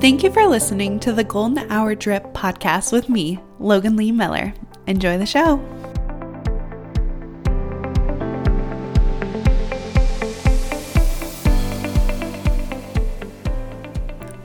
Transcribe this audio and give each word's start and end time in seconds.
Thank 0.00 0.22
you 0.22 0.30
for 0.30 0.46
listening 0.46 1.00
to 1.00 1.12
the 1.12 1.24
Golden 1.24 1.58
Hour 1.72 1.96
Drip 1.96 2.32
podcast 2.32 2.92
with 2.92 3.08
me, 3.08 3.40
Logan 3.58 3.96
Lee 3.96 4.12
Miller. 4.12 4.54
Enjoy 4.86 5.18
the 5.18 5.26
show. 5.26 5.58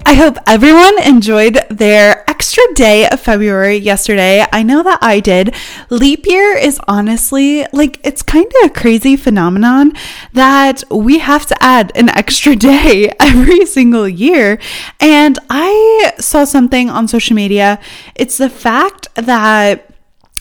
I 0.05 0.15
hope 0.15 0.37
everyone 0.45 1.01
enjoyed 1.03 1.59
their 1.69 2.29
extra 2.29 2.63
day 2.73 3.07
of 3.07 3.19
February 3.21 3.77
yesterday. 3.77 4.45
I 4.51 4.61
know 4.61 4.83
that 4.83 4.99
I 5.01 5.19
did. 5.19 5.55
Leap 5.89 6.25
year 6.25 6.57
is 6.57 6.79
honestly 6.87 7.65
like 7.71 7.99
it's 8.03 8.21
kind 8.21 8.45
of 8.45 8.69
a 8.69 8.73
crazy 8.73 9.15
phenomenon 9.15 9.93
that 10.33 10.83
we 10.91 11.19
have 11.19 11.45
to 11.47 11.63
add 11.63 11.91
an 11.95 12.09
extra 12.09 12.55
day 12.71 13.13
every 13.19 13.65
single 13.65 14.07
year. 14.07 14.59
And 14.99 15.39
I 15.49 16.13
saw 16.19 16.43
something 16.43 16.89
on 16.89 17.07
social 17.07 17.35
media. 17.35 17.79
It's 18.15 18.37
the 18.37 18.49
fact 18.49 19.07
that 19.15 19.89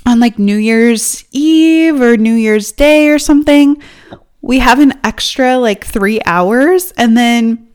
on 0.04 0.18
like 0.18 0.38
New 0.38 0.56
Year's 0.56 1.24
Eve 1.30 2.00
or 2.00 2.16
New 2.16 2.34
Year's 2.34 2.72
Day 2.72 3.08
or 3.08 3.18
something, 3.18 3.80
we 4.40 4.58
have 4.58 4.80
an 4.80 4.94
extra 5.04 5.56
like 5.56 5.84
three 5.84 6.20
hours 6.26 6.92
and 6.96 7.16
then 7.16 7.71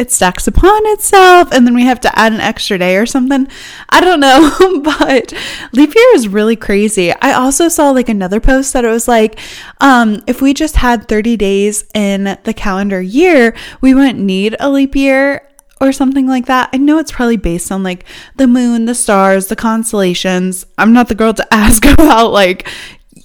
it 0.00 0.10
stacks 0.10 0.46
upon 0.46 0.80
itself 0.86 1.52
and 1.52 1.66
then 1.66 1.74
we 1.74 1.84
have 1.84 2.00
to 2.00 2.18
add 2.18 2.32
an 2.32 2.40
extra 2.40 2.78
day 2.78 2.96
or 2.96 3.04
something. 3.04 3.46
I 3.90 4.00
don't 4.00 4.18
know, 4.18 4.80
but 4.82 5.34
leap 5.72 5.94
year 5.94 6.14
is 6.14 6.26
really 6.26 6.56
crazy. 6.56 7.12
I 7.12 7.34
also 7.34 7.68
saw 7.68 7.90
like 7.90 8.08
another 8.08 8.40
post 8.40 8.72
that 8.72 8.86
it 8.86 8.88
was 8.88 9.06
like 9.06 9.38
um 9.80 10.22
if 10.26 10.40
we 10.40 10.54
just 10.54 10.76
had 10.76 11.06
30 11.06 11.36
days 11.36 11.84
in 11.94 12.38
the 12.44 12.54
calendar 12.54 13.02
year, 13.02 13.54
we 13.82 13.92
wouldn't 13.92 14.18
need 14.18 14.56
a 14.58 14.70
leap 14.70 14.96
year 14.96 15.46
or 15.82 15.92
something 15.92 16.26
like 16.26 16.46
that. 16.46 16.70
I 16.72 16.78
know 16.78 16.98
it's 16.98 17.12
probably 17.12 17.36
based 17.36 17.70
on 17.70 17.82
like 17.82 18.06
the 18.36 18.46
moon, 18.46 18.86
the 18.86 18.94
stars, 18.94 19.48
the 19.48 19.56
constellations. 19.56 20.64
I'm 20.78 20.94
not 20.94 21.08
the 21.08 21.14
girl 21.14 21.34
to 21.34 21.46
ask 21.54 21.84
about 21.84 22.32
like 22.32 22.66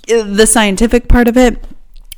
the 0.08 0.46
scientific 0.46 1.08
part 1.08 1.30
of 1.30 1.38
it, 1.38 1.64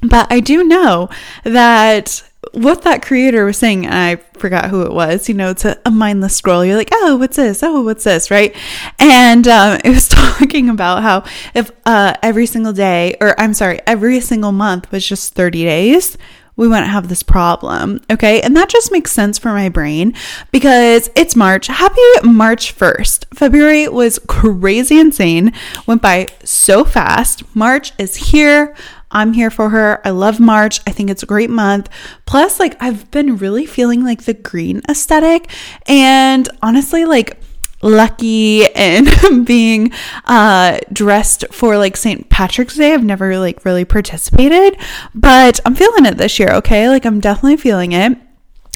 but 0.01 0.31
I 0.31 0.39
do 0.39 0.63
know 0.63 1.09
that 1.43 2.23
what 2.57 2.81
that 2.83 3.01
creator 3.01 3.45
was 3.45 3.57
saying, 3.57 3.87
I 3.87 4.15
forgot 4.33 4.69
who 4.69 4.81
it 4.81 4.91
was, 4.91 5.29
you 5.29 5.35
know, 5.35 5.49
it's 5.51 5.65
a, 5.65 5.79
a 5.85 5.91
mindless 5.91 6.35
scroll. 6.35 6.65
You're 6.65 6.75
like, 6.75 6.89
oh, 6.91 7.17
what's 7.17 7.37
this? 7.37 7.61
Oh, 7.61 7.81
what's 7.81 8.03
this? 8.03 8.31
Right. 8.31 8.55
And 8.99 9.47
um, 9.47 9.79
it 9.85 9.89
was 9.89 10.07
talking 10.07 10.69
about 10.69 11.03
how 11.03 11.23
if 11.53 11.71
uh, 11.85 12.15
every 12.23 12.45
single 12.45 12.73
day, 12.73 13.15
or 13.21 13.39
I'm 13.39 13.53
sorry, 13.53 13.79
every 13.85 14.19
single 14.19 14.51
month 14.51 14.91
was 14.91 15.07
just 15.07 15.33
30 15.35 15.63
days, 15.63 16.17
we 16.55 16.67
wouldn't 16.67 16.87
have 16.87 17.07
this 17.07 17.23
problem. 17.23 18.01
Okay. 18.09 18.41
And 18.41 18.57
that 18.57 18.67
just 18.67 18.91
makes 18.91 19.11
sense 19.11 19.37
for 19.37 19.49
my 19.49 19.69
brain 19.69 20.13
because 20.51 21.09
it's 21.15 21.35
March. 21.35 21.67
Happy 21.67 22.01
March 22.23 22.75
1st. 22.75 23.25
February 23.35 23.87
was 23.87 24.19
crazy 24.27 24.99
insane, 24.99 25.53
went 25.85 26.01
by 26.01 26.27
so 26.43 26.83
fast. 26.83 27.43
March 27.55 27.93
is 27.99 28.15
here. 28.15 28.75
I'm 29.11 29.33
here 29.33 29.49
for 29.49 29.69
her. 29.69 30.01
I 30.05 30.09
love 30.09 30.39
March. 30.39 30.81
I 30.85 30.91
think 30.91 31.09
it's 31.09 31.23
a 31.23 31.27
great 31.27 31.49
month. 31.49 31.89
Plus, 32.25 32.59
like, 32.59 32.75
I've 32.81 33.09
been 33.11 33.37
really 33.37 33.65
feeling 33.65 34.03
like 34.03 34.23
the 34.23 34.33
green 34.33 34.81
aesthetic. 34.89 35.49
And 35.87 36.49
honestly, 36.61 37.05
like, 37.05 37.39
lucky 37.81 38.65
and 38.73 39.07
being 39.45 39.91
uh 40.25 40.79
dressed 40.91 41.45
for 41.51 41.77
like 41.77 41.95
St. 41.95 42.29
Patrick's 42.29 42.75
Day. 42.75 42.93
I've 42.93 43.03
never 43.03 43.37
like 43.37 43.63
really 43.65 43.85
participated, 43.85 44.79
but 45.13 45.59
I'm 45.65 45.75
feeling 45.75 46.05
it 46.05 46.17
this 46.17 46.39
year, 46.39 46.49
okay? 46.53 46.89
Like 46.89 47.05
I'm 47.05 47.19
definitely 47.19 47.57
feeling 47.57 47.91
it. 47.91 48.17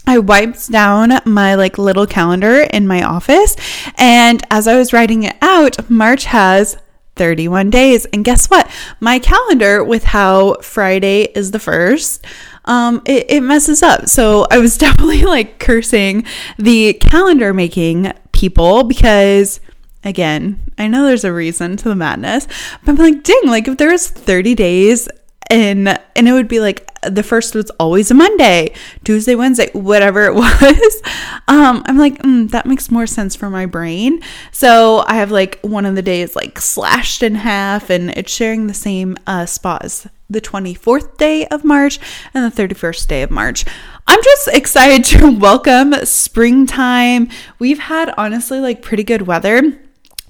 I 0.05 0.19
wiped 0.19 0.71
down 0.71 1.19
my 1.25 1.55
like 1.55 1.77
little 1.77 2.05
calendar 2.05 2.61
in 2.61 2.87
my 2.87 3.03
office 3.03 3.55
and 3.97 4.45
as 4.51 4.67
I 4.67 4.77
was 4.77 4.93
writing 4.93 5.23
it 5.23 5.35
out, 5.41 5.89
March 5.89 6.25
has 6.25 6.77
31 7.21 7.69
days. 7.69 8.05
And 8.05 8.25
guess 8.25 8.47
what? 8.47 8.67
My 8.99 9.19
calendar 9.19 9.83
with 9.83 10.05
how 10.05 10.55
Friday 10.55 11.25
is 11.35 11.51
the 11.51 11.59
first, 11.59 12.25
um, 12.65 13.03
it, 13.05 13.27
it 13.29 13.41
messes 13.41 13.83
up. 13.83 14.09
So 14.09 14.47
I 14.49 14.57
was 14.57 14.75
definitely 14.79 15.21
like 15.21 15.59
cursing 15.59 16.25
the 16.57 16.93
calendar 16.93 17.53
making 17.53 18.11
people 18.31 18.85
because 18.85 19.59
again, 20.03 20.59
I 20.79 20.87
know 20.87 21.05
there's 21.05 21.23
a 21.23 21.31
reason 21.31 21.77
to 21.77 21.89
the 21.89 21.95
madness, 21.95 22.47
but 22.83 22.93
I'm 22.93 22.95
like, 22.95 23.21
dang, 23.21 23.43
like 23.45 23.67
if 23.67 23.77
there 23.77 23.91
was 23.91 24.07
30 24.07 24.55
days 24.55 25.07
and 25.51 25.89
and 26.15 26.27
it 26.27 26.33
would 26.33 26.47
be 26.47 26.59
like 26.59 26.87
the 27.03 27.23
first 27.23 27.55
was 27.55 27.69
always 27.71 28.11
a 28.11 28.13
Monday, 28.13 28.73
Tuesday, 29.03 29.35
Wednesday, 29.35 29.69
whatever 29.73 30.25
it 30.25 30.33
was. 30.35 31.01
Um, 31.47 31.83
I'm 31.85 31.97
like, 31.97 32.21
mm, 32.21 32.49
that 32.51 32.65
makes 32.65 32.91
more 32.91 33.07
sense 33.07 33.35
for 33.35 33.49
my 33.49 33.65
brain. 33.65 34.21
So 34.51 35.03
I 35.07 35.15
have 35.15 35.31
like 35.31 35.59
one 35.61 35.85
of 35.85 35.95
the 35.95 36.01
days 36.01 36.35
like 36.35 36.59
slashed 36.59 37.23
in 37.23 37.35
half, 37.35 37.89
and 37.89 38.11
it's 38.11 38.31
sharing 38.31 38.67
the 38.67 38.73
same 38.73 39.17
uh, 39.27 39.45
spot 39.45 39.85
as 39.85 40.07
the 40.29 40.41
24th 40.41 41.17
day 41.17 41.45
of 41.47 41.63
March 41.63 41.99
and 42.33 42.49
the 42.49 42.61
31st 42.61 43.07
day 43.07 43.21
of 43.21 43.31
March. 43.31 43.65
I'm 44.07 44.23
just 44.23 44.47
excited 44.49 45.03
to 45.05 45.31
welcome 45.39 45.93
springtime. 46.05 47.29
We've 47.59 47.79
had 47.79 48.13
honestly 48.17 48.59
like 48.59 48.81
pretty 48.81 49.03
good 49.03 49.23
weather 49.23 49.79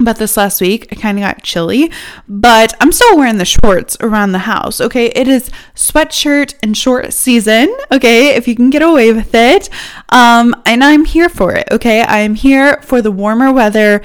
but 0.03 0.17
this 0.17 0.37
last 0.37 0.61
week, 0.61 0.91
it 0.91 0.99
kind 0.99 1.17
of 1.17 1.23
got 1.23 1.43
chilly, 1.43 1.91
but 2.27 2.73
I'm 2.79 2.91
still 2.91 3.17
wearing 3.17 3.37
the 3.37 3.45
shorts 3.45 3.97
around 3.99 4.31
the 4.31 4.39
house. 4.39 4.81
Okay. 4.81 5.07
It 5.07 5.27
is 5.27 5.49
sweatshirt 5.75 6.55
and 6.63 6.75
short 6.75 7.13
season. 7.13 7.75
Okay. 7.91 8.35
If 8.35 8.47
you 8.47 8.55
can 8.55 8.69
get 8.69 8.81
away 8.81 9.13
with 9.13 9.33
it. 9.33 9.69
Um, 10.09 10.55
and 10.65 10.83
I'm 10.83 11.05
here 11.05 11.29
for 11.29 11.53
it. 11.53 11.67
Okay. 11.71 12.01
I 12.01 12.19
am 12.19 12.35
here 12.35 12.81
for 12.81 13.01
the 13.01 13.11
warmer 13.11 13.51
weather 13.51 14.01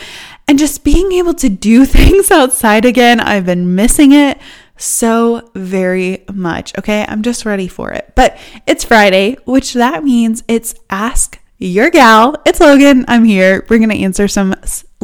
and 0.49 0.59
just 0.59 0.85
being 0.85 1.13
able 1.13 1.35
to 1.35 1.49
do 1.49 1.85
things 1.87 2.31
outside 2.31 2.85
again. 2.85 3.21
I've 3.21 3.47
been 3.47 3.75
missing 3.75 4.13
it 4.13 4.39
so 4.77 5.51
very 5.55 6.25
much. 6.33 6.77
Okay. 6.79 7.05
I'm 7.09 7.23
just 7.23 7.45
ready 7.45 7.69
for 7.69 7.93
it. 7.93 8.13
But 8.15 8.39
it's 8.67 8.85
Friday, 8.85 9.37
which 9.45 9.73
that 9.75 10.05
means 10.05 10.45
it's 10.49 10.75
Ask 10.91 11.41
Your 11.59 11.91
Gal. 11.91 12.37
It's 12.45 12.61
Logan. 12.61 13.05
I'm 13.09 13.25
here. 13.25 13.67
We're 13.69 13.79
going 13.79 13.91
to 13.91 14.03
answer 14.03 14.29
some 14.29 14.55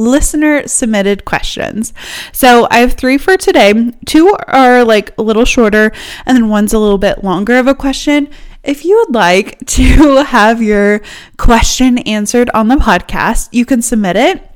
listener 0.03 0.67
submitted 0.67 1.25
questions. 1.25 1.93
So 2.33 2.67
I 2.71 2.79
have 2.79 2.95
three 2.95 3.19
for 3.19 3.37
today. 3.37 3.93
Two 4.07 4.35
are 4.47 4.85
like 4.85 5.17
a 5.19 5.23
little 5.23 5.45
shorter, 5.45 5.93
and 6.27 6.37
then 6.37 6.49
one's 6.49 6.73
a 6.73 6.79
little 6.79 6.99
bit 6.99 7.25
longer 7.25 7.59
of 7.59 7.67
a 7.67 7.75
question. 7.75 8.29
If 8.63 8.85
you 8.85 8.97
would 8.97 9.15
like 9.15 9.59
to 9.67 10.25
have 10.25 10.63
your 10.63 11.03
question 11.37 11.99
answered 11.99 12.51
on 12.55 12.69
the 12.69 12.77
podcast, 12.77 13.49
you 13.53 13.65
can 13.65 13.83
submit 13.83 14.17
it 14.17 14.49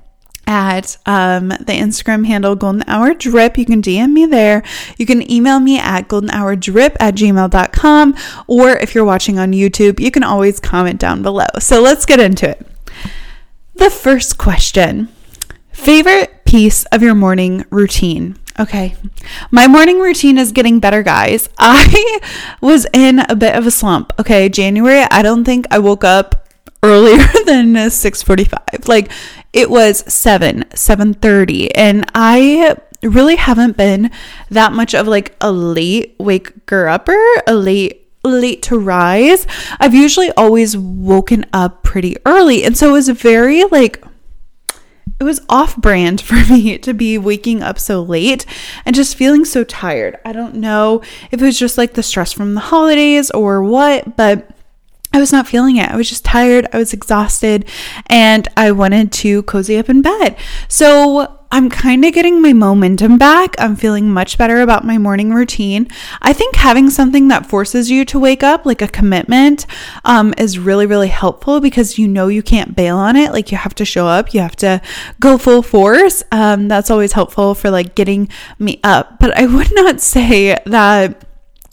at 0.47 0.97
um, 1.07 1.49
the 1.49 1.73
Instagram 1.73 2.27
handle 2.27 2.55
Golden 2.55 2.85
Hour 2.87 3.15
Drip. 3.15 3.59
You 3.59 3.65
can 3.65 3.83
DM 3.83 4.13
me 4.13 4.27
there. 4.27 4.63
You 4.97 5.07
can 5.07 5.29
email 5.31 5.59
me 5.59 5.79
at 5.79 6.09
goldenhourdrip 6.09 6.97
at 7.01 7.15
gmail.com. 7.17 8.15
Or 8.47 8.71
if 8.71 8.95
you're 8.95 9.05
watching 9.05 9.39
on 9.39 9.53
YouTube, 9.53 9.99
you 9.99 10.11
can 10.11 10.23
always 10.23 10.61
comment 10.61 11.01
down 11.01 11.23
below. 11.23 11.47
So 11.59 11.81
let's 11.83 12.07
get 12.07 12.21
into 12.21 12.51
it. 12.51 12.67
The 13.75 13.91
first 13.91 14.39
question 14.39 15.09
Favorite 15.77 16.45
piece 16.47 16.85
of 16.87 17.03
your 17.03 17.15
morning 17.15 17.65
routine? 17.71 18.37
Okay. 18.59 18.97
My 19.53 19.69
morning 19.69 20.01
routine 20.01 20.37
is 20.37 20.51
getting 20.51 20.81
better, 20.81 21.03
guys. 21.05 21.49
I 21.59 22.19
was 22.61 22.87
in 22.93 23.21
a 23.21 23.37
bit 23.37 23.55
of 23.55 23.67
a 23.67 23.71
slump. 23.71 24.13
Okay, 24.19 24.49
January, 24.49 25.05
I 25.11 25.23
don't 25.23 25.45
think 25.45 25.67
I 25.71 25.79
woke 25.79 26.03
up 26.03 26.49
earlier 26.83 27.19
than 27.45 27.75
6:45. 27.75 28.89
Like 28.89 29.13
it 29.53 29.71
was 29.71 29.99
7, 30.13 30.65
7:30 30.71 31.71
and 31.75 32.05
I 32.15 32.77
really 33.03 33.37
haven't 33.37 33.77
been 33.77 34.11
that 34.51 34.73
much 34.73 34.95
of 34.95 35.07
like 35.07 35.37
a 35.41 35.53
late 35.53 36.17
waker 36.19 36.89
upper, 36.89 37.23
a 37.47 37.55
late 37.55 38.09
late 38.25 38.63
to 38.63 38.79
rise. 38.79 39.47
I've 39.79 39.95
usually 39.95 40.31
always 40.33 40.77
woken 40.77 41.47
up 41.53 41.83
pretty 41.83 42.17
early. 42.25 42.65
And 42.65 42.77
so 42.77 42.89
it 42.89 42.93
was 42.93 43.09
very 43.11 43.65
like 43.65 44.03
it 45.19 45.25
was 45.25 45.41
off 45.49 45.77
brand 45.77 46.21
for 46.23 46.35
me 46.53 46.79
to 46.79 46.95
be 46.95 47.19
waking 47.19 47.63
up 47.63 47.79
so 47.79 48.03
late 48.03 48.47
and 48.85 48.95
just 48.95 49.17
feeling 49.17 49.45
so 49.45 49.65
tired. 49.65 50.19
I 50.25 50.33
don't 50.33 50.55
know 50.55 51.03
if 51.31 51.41
it 51.41 51.45
was 51.45 51.59
just 51.59 51.79
like 51.79 51.95
the 51.95 52.03
stress 52.03 52.33
from 52.33 52.55
the 52.55 52.61
holidays 52.61 53.31
or 53.31 53.63
what, 53.63 54.17
but 54.17 54.51
I 55.13 55.19
was 55.19 55.33
not 55.33 55.47
feeling 55.47 55.79
it. 55.79 55.89
I 55.89 55.97
was 55.97 56.09
just 56.09 56.25
tired. 56.25 56.67
I 56.73 56.79
was 56.79 56.93
exhausted 56.93 57.67
and 58.07 58.47
I 58.57 58.73
wanted 58.73 59.13
to 59.13 59.45
cozy 59.45 59.79
up 59.79 59.89
in 59.89 60.03
bed. 60.03 60.37
So 60.69 61.46
I'm 61.51 61.71
kind 61.71 62.05
of 62.05 62.13
getting 62.13 62.43
my 62.43 62.53
momentum 62.53 63.19
back. 63.19 63.55
I'm 63.59 63.77
feeling 63.77 64.11
much 64.11 64.37
better 64.37 64.61
about 64.61 64.85
my 64.85 64.99
morning 64.99 65.33
routine. 65.33 65.89
I 66.21 66.33
think 66.33 66.57
having 66.57 66.91
something 66.91 67.29
that 67.29 67.47
forces 67.47 67.91
you 67.91 68.05
to 68.07 68.19
wake 68.19 68.43
up, 68.43 68.67
like 68.67 68.83
a 68.83 68.89
commitment, 68.89 69.67
um, 70.05 70.35
is 70.39 70.59
really, 70.59 70.87
really 70.87 71.09
helpful 71.09 71.61
because 71.61 71.99
you 71.99 72.09
know 72.09 72.29
you 72.29 72.43
can't 72.43 72.75
bail 72.75 72.97
on 72.97 73.17
it. 73.17 73.33
Like 73.33 73.53
you 73.53 73.59
have 73.59 73.75
to 73.77 73.85
show 73.85 74.07
up, 74.07 74.35
you 74.35 74.41
have 74.41 74.57
to 74.57 74.81
go 75.21 75.39
full 75.39 75.63
force. 75.63 76.23
Um, 76.33 76.69
that's 76.69 76.91
always 76.91 77.13
helpful 77.13 77.55
for 77.55 77.71
like 77.71 77.95
getting 77.95 78.29
me 78.59 78.81
up. 78.83 79.19
But 79.21 79.37
I 79.39 79.47
would 79.47 79.71
not 79.73 80.01
say 80.01 80.59
that 80.67 81.25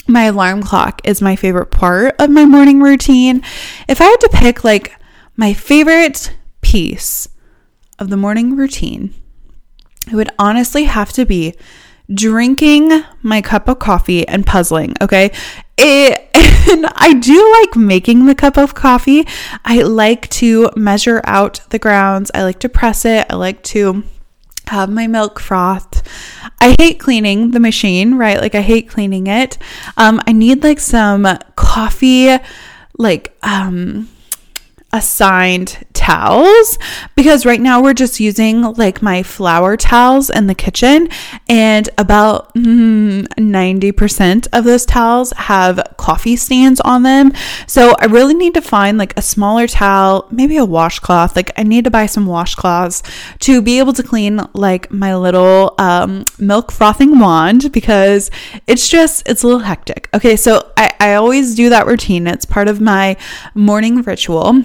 my 0.08 0.26
alarm 0.26 0.62
clock 0.64 1.02
is 1.04 1.22
my 1.22 1.36
favorite 1.36 1.72
part 1.72 2.16
of 2.20 2.30
my 2.30 2.46
morning 2.46 2.82
routine. 2.82 3.42
If 3.88 4.02
I 4.02 4.06
had 4.06 4.20
to 4.22 4.30
pick 4.32 4.64
like 4.64 4.94
my 5.36 5.54
favorite 5.54 6.36
piece 6.62 7.28
of 7.98 8.10
the 8.10 8.18
morning 8.18 8.56
routine, 8.56 9.14
it 10.08 10.14
would 10.14 10.30
honestly 10.38 10.86
have 10.86 11.12
to 11.14 11.26
be 11.26 11.56
drinking 12.14 13.04
my 13.22 13.42
cup 13.42 13.68
of 13.68 13.80
coffee 13.80 14.28
and 14.28 14.46
puzzling, 14.46 14.94
okay? 15.02 15.32
It, 15.78 16.30
and 16.70 16.86
I 16.96 17.14
do 17.14 17.52
like 17.62 17.76
making 17.76 18.26
the 18.26 18.36
cup 18.36 18.58
of 18.58 18.76
coffee. 18.76 19.26
I 19.64 19.82
like 19.82 20.30
to 20.32 20.70
measure 20.76 21.22
out 21.24 21.62
the 21.70 21.80
grounds. 21.80 22.32
I 22.34 22.44
like 22.44 22.60
to 22.60 22.70
press 22.70 23.06
it. 23.06 23.26
I 23.30 23.36
like 23.36 23.64
to 23.64 24.04
have 24.68 24.90
my 24.90 25.08
milk 25.08 25.40
frothed. 25.40 26.04
I 26.60 26.76
hate 26.78 27.00
cleaning 27.00 27.52
the 27.52 27.60
machine, 27.60 28.16
right? 28.16 28.40
Like 28.40 28.56
I 28.56 28.62
hate 28.62 28.90
cleaning 28.90 29.28
it. 29.28 29.58
Um, 29.98 30.22
I 30.26 30.32
need 30.32 30.64
like 30.64 30.80
some 30.80 31.28
coffee, 31.56 32.38
like 32.98 33.38
um, 33.44 34.10
assigned 34.94 35.84
towels 35.94 36.78
because 37.16 37.46
right 37.46 37.60
now 37.60 37.82
we're 37.82 37.94
just 37.96 38.20
using 38.20 38.62
like 38.62 39.02
my 39.02 39.24
flower 39.24 39.76
towels 39.76 40.30
in 40.30 40.46
the 40.46 40.54
kitchen 40.54 41.10
and 41.50 41.90
about 41.98 42.54
mm, 42.54 43.26
90% 43.28 44.48
of 44.54 44.64
those 44.64 44.86
towels 44.86 45.34
have 45.34 45.82
coffee 45.98 46.36
stains 46.36 46.80
on 46.82 47.02
them. 47.04 47.32
So 47.66 47.96
i 48.00 48.06
really 48.06 48.36
need 48.36 48.54
to 48.54 48.62
find 48.62 48.98
like 48.98 49.18
a 49.18 49.22
smaller 49.22 49.66
towel 49.66 50.28
maybe 50.30 50.58
a 50.58 50.66
washcloth. 50.66 51.36
Like 51.36 51.52
i 51.58 51.64
need 51.64 51.86
to 51.86 51.92
buy 51.92 52.06
some 52.06 52.28
washcloths 52.28 53.02
to 53.40 53.62
be 53.62 53.80
able 53.80 53.94
to 53.94 54.04
clean 54.04 54.42
like 54.54 54.92
my 54.92 55.16
little 55.16 55.74
um, 55.80 56.26
milk 56.38 56.72
frothing 56.72 57.18
wand 57.18 57.72
because 57.72 58.30
it's 58.68 58.88
just 58.90 59.28
it's 59.28 59.42
a 59.42 59.48
little 59.48 59.64
hectic. 59.64 60.08
Okay 60.14 60.36
so 60.36 60.72
I, 60.78 60.94
I 61.00 61.14
always 61.16 61.56
do 61.56 61.70
that 61.70 61.88
routine. 61.88 62.28
It's 62.28 62.46
part 62.46 62.68
of 62.68 62.80
my 62.80 63.18
morning 63.56 64.04
ritual 64.04 64.64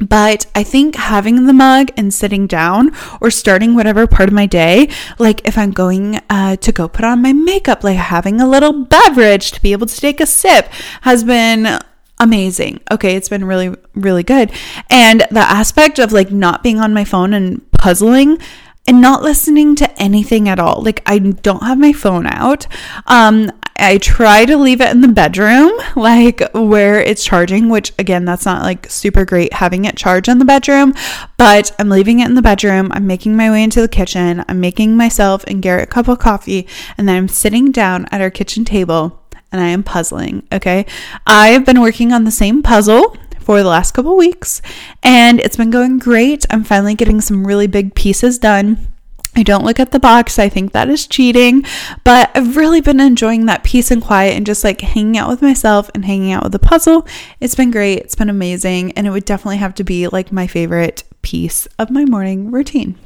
but 0.00 0.46
I 0.54 0.62
think 0.62 0.94
having 0.94 1.46
the 1.46 1.52
mug 1.52 1.90
and 1.96 2.12
sitting 2.12 2.46
down 2.46 2.92
or 3.20 3.30
starting 3.30 3.74
whatever 3.74 4.06
part 4.06 4.28
of 4.28 4.34
my 4.34 4.46
day, 4.46 4.88
like 5.18 5.46
if 5.46 5.58
I'm 5.58 5.72
going 5.72 6.20
uh, 6.30 6.56
to 6.56 6.72
go 6.72 6.88
put 6.88 7.04
on 7.04 7.22
my 7.22 7.32
makeup, 7.32 7.82
like 7.82 7.96
having 7.96 8.40
a 8.40 8.48
little 8.48 8.84
beverage 8.84 9.50
to 9.52 9.62
be 9.62 9.72
able 9.72 9.86
to 9.86 10.00
take 10.00 10.20
a 10.20 10.26
sip, 10.26 10.66
has 11.02 11.24
been 11.24 11.78
amazing. 12.20 12.80
Okay, 12.90 13.16
it's 13.16 13.28
been 13.28 13.44
really, 13.44 13.74
really 13.94 14.22
good. 14.22 14.52
And 14.90 15.20
the 15.30 15.40
aspect 15.40 15.98
of 15.98 16.12
like 16.12 16.30
not 16.30 16.62
being 16.62 16.78
on 16.78 16.94
my 16.94 17.04
phone 17.04 17.32
and 17.32 17.70
puzzling 17.72 18.38
and 18.88 19.02
not 19.02 19.22
listening 19.22 19.76
to 19.76 20.02
anything 20.02 20.48
at 20.48 20.58
all. 20.58 20.82
Like 20.82 21.02
I 21.04 21.18
don't 21.18 21.62
have 21.62 21.78
my 21.78 21.92
phone 21.92 22.26
out. 22.26 22.66
Um, 23.06 23.52
I 23.76 23.98
try 23.98 24.46
to 24.46 24.56
leave 24.56 24.80
it 24.80 24.90
in 24.90 25.02
the 25.02 25.08
bedroom, 25.08 25.70
like 25.96 26.42
where 26.54 27.00
it's 27.00 27.22
charging, 27.22 27.68
which 27.68 27.92
again, 27.98 28.24
that's 28.24 28.46
not 28.46 28.62
like 28.62 28.90
super 28.90 29.24
great 29.26 29.52
having 29.52 29.84
it 29.84 29.96
charge 29.96 30.26
in 30.26 30.38
the 30.38 30.44
bedroom, 30.44 30.94
but 31.36 31.70
I'm 31.78 31.90
leaving 31.90 32.20
it 32.20 32.28
in 32.28 32.34
the 32.34 32.42
bedroom. 32.42 32.90
I'm 32.92 33.06
making 33.06 33.36
my 33.36 33.50
way 33.50 33.62
into 33.62 33.82
the 33.82 33.88
kitchen. 33.88 34.42
I'm 34.48 34.58
making 34.58 34.96
myself 34.96 35.44
and 35.44 35.62
Garrett 35.62 35.84
a 35.84 35.86
cup 35.86 36.08
of 36.08 36.18
coffee, 36.18 36.66
and 36.96 37.06
then 37.06 37.14
I'm 37.14 37.28
sitting 37.28 37.70
down 37.70 38.06
at 38.10 38.22
our 38.22 38.30
kitchen 38.30 38.64
table 38.64 39.22
and 39.52 39.60
I 39.60 39.68
am 39.68 39.82
puzzling. 39.82 40.46
Okay. 40.52 40.86
I 41.26 41.48
have 41.48 41.64
been 41.64 41.80
working 41.80 42.12
on 42.12 42.24
the 42.24 42.30
same 42.30 42.62
puzzle 42.62 43.16
for 43.48 43.62
the 43.62 43.68
last 43.68 43.92
couple 43.92 44.14
weeks 44.14 44.60
and 45.02 45.40
it's 45.40 45.56
been 45.56 45.70
going 45.70 45.98
great. 45.98 46.44
I'm 46.50 46.64
finally 46.64 46.94
getting 46.94 47.22
some 47.22 47.46
really 47.46 47.66
big 47.66 47.94
pieces 47.94 48.38
done. 48.38 48.92
I 49.34 49.42
don't 49.42 49.64
look 49.64 49.80
at 49.80 49.90
the 49.90 49.98
box. 49.98 50.38
I 50.38 50.50
think 50.50 50.72
that 50.72 50.90
is 50.90 51.06
cheating, 51.06 51.64
but 52.04 52.30
I've 52.34 52.58
really 52.58 52.82
been 52.82 53.00
enjoying 53.00 53.46
that 53.46 53.64
peace 53.64 53.90
and 53.90 54.02
quiet 54.02 54.36
and 54.36 54.44
just 54.44 54.64
like 54.64 54.82
hanging 54.82 55.16
out 55.16 55.30
with 55.30 55.40
myself 55.40 55.90
and 55.94 56.04
hanging 56.04 56.30
out 56.30 56.42
with 56.42 56.52
the 56.52 56.58
puzzle. 56.58 57.06
It's 57.40 57.54
been 57.54 57.70
great. 57.70 58.00
It's 58.00 58.14
been 58.14 58.28
amazing. 58.28 58.92
And 58.92 59.06
it 59.06 59.10
would 59.12 59.24
definitely 59.24 59.56
have 59.56 59.74
to 59.76 59.84
be 59.84 60.08
like 60.08 60.30
my 60.30 60.46
favorite 60.46 61.04
piece 61.22 61.64
of 61.78 61.88
my 61.88 62.04
morning 62.04 62.50
routine. 62.50 62.98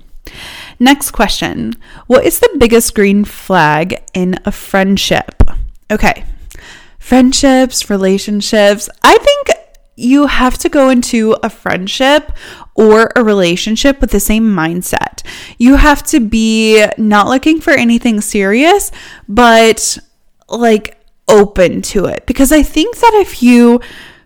Next 0.80 1.12
question 1.12 1.74
What 2.08 2.24
is 2.24 2.40
the 2.40 2.56
biggest 2.58 2.96
green 2.96 3.24
flag 3.24 4.02
in 4.12 4.40
a 4.44 4.50
friendship? 4.50 5.40
Okay, 5.88 6.24
friendships, 6.98 7.88
relationships. 7.88 8.88
I 9.04 9.16
think 9.18 9.61
you 9.96 10.26
have 10.26 10.56
to 10.58 10.68
go 10.68 10.88
into 10.88 11.36
a 11.42 11.50
friendship 11.50 12.32
or 12.74 13.12
a 13.14 13.22
relationship 13.22 14.00
with 14.00 14.10
the 14.10 14.20
same 14.20 14.44
mindset. 14.44 15.22
You 15.58 15.76
have 15.76 16.02
to 16.04 16.20
be 16.20 16.84
not 16.96 17.28
looking 17.28 17.60
for 17.60 17.72
anything 17.72 18.20
serious, 18.20 18.90
but 19.28 19.98
like 20.48 20.98
open 21.28 21.82
to 21.82 22.06
it. 22.06 22.26
Because 22.26 22.52
I 22.52 22.62
think 22.62 22.96
that 22.96 23.12
if 23.14 23.42
you 23.42 23.80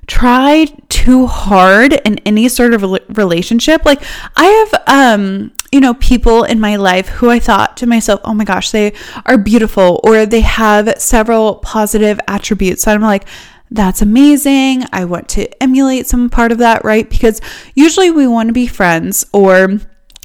try 0.06 0.66
too 0.88 1.26
hard 1.26 1.92
in 1.92 2.18
any 2.18 2.48
sort 2.48 2.72
of 2.72 2.82
relationship, 3.16 3.84
like 3.84 4.02
I 4.36 4.44
have, 4.44 4.82
um, 4.86 5.52
you 5.72 5.80
know, 5.80 5.94
people 5.94 6.44
in 6.44 6.60
my 6.60 6.76
life 6.76 7.08
who 7.08 7.28
I 7.28 7.40
thought 7.40 7.76
to 7.78 7.86
myself, 7.86 8.20
oh 8.24 8.34
my 8.34 8.44
gosh, 8.44 8.70
they 8.70 8.92
are 9.24 9.36
beautiful 9.36 10.00
or 10.04 10.24
they 10.24 10.42
have 10.42 11.00
several 11.00 11.56
positive 11.56 12.20
attributes. 12.28 12.86
And 12.86 12.94
I'm 12.94 13.02
like, 13.02 13.26
that's 13.70 14.02
amazing. 14.02 14.84
I 14.92 15.04
want 15.04 15.28
to 15.30 15.62
emulate 15.62 16.06
some 16.06 16.30
part 16.30 16.52
of 16.52 16.58
that, 16.58 16.84
right? 16.84 17.08
Because 17.08 17.40
usually 17.74 18.10
we 18.10 18.26
want 18.26 18.48
to 18.48 18.52
be 18.52 18.66
friends 18.66 19.26
or 19.32 19.80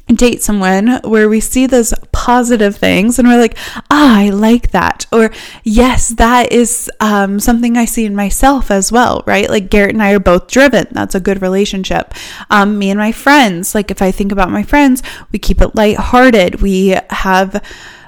date 0.08 0.42
someone 0.42 1.00
where 1.04 1.28
we 1.28 1.40
see 1.40 1.66
those 1.66 1.94
positive 2.12 2.76
things 2.76 3.18
and 3.18 3.26
we're 3.26 3.40
like, 3.40 3.56
ah, 3.90 4.18
I 4.18 4.30
like 4.30 4.70
that. 4.72 5.06
Or, 5.12 5.30
yes, 5.64 6.10
that 6.10 6.52
is 6.52 6.90
um, 7.00 7.40
something 7.40 7.76
I 7.76 7.84
see 7.84 8.04
in 8.04 8.14
myself 8.14 8.70
as 8.70 8.92
well, 8.92 9.22
right? 9.26 9.48
Like 9.48 9.70
Garrett 9.70 9.94
and 9.94 10.02
I 10.02 10.12
are 10.12 10.20
both 10.20 10.48
driven. 10.48 10.86
That's 10.90 11.14
a 11.14 11.20
good 11.20 11.40
relationship. 11.40 12.14
Um, 12.50 12.78
me 12.78 12.90
and 12.90 12.98
my 12.98 13.12
friends, 13.12 13.74
like 13.74 13.90
if 13.90 14.02
I 14.02 14.10
think 14.10 14.32
about 14.32 14.50
my 14.50 14.62
friends, 14.62 15.02
we 15.30 15.38
keep 15.38 15.60
it 15.60 15.74
lighthearted. 15.74 16.60
We 16.60 16.98
have 17.10 17.64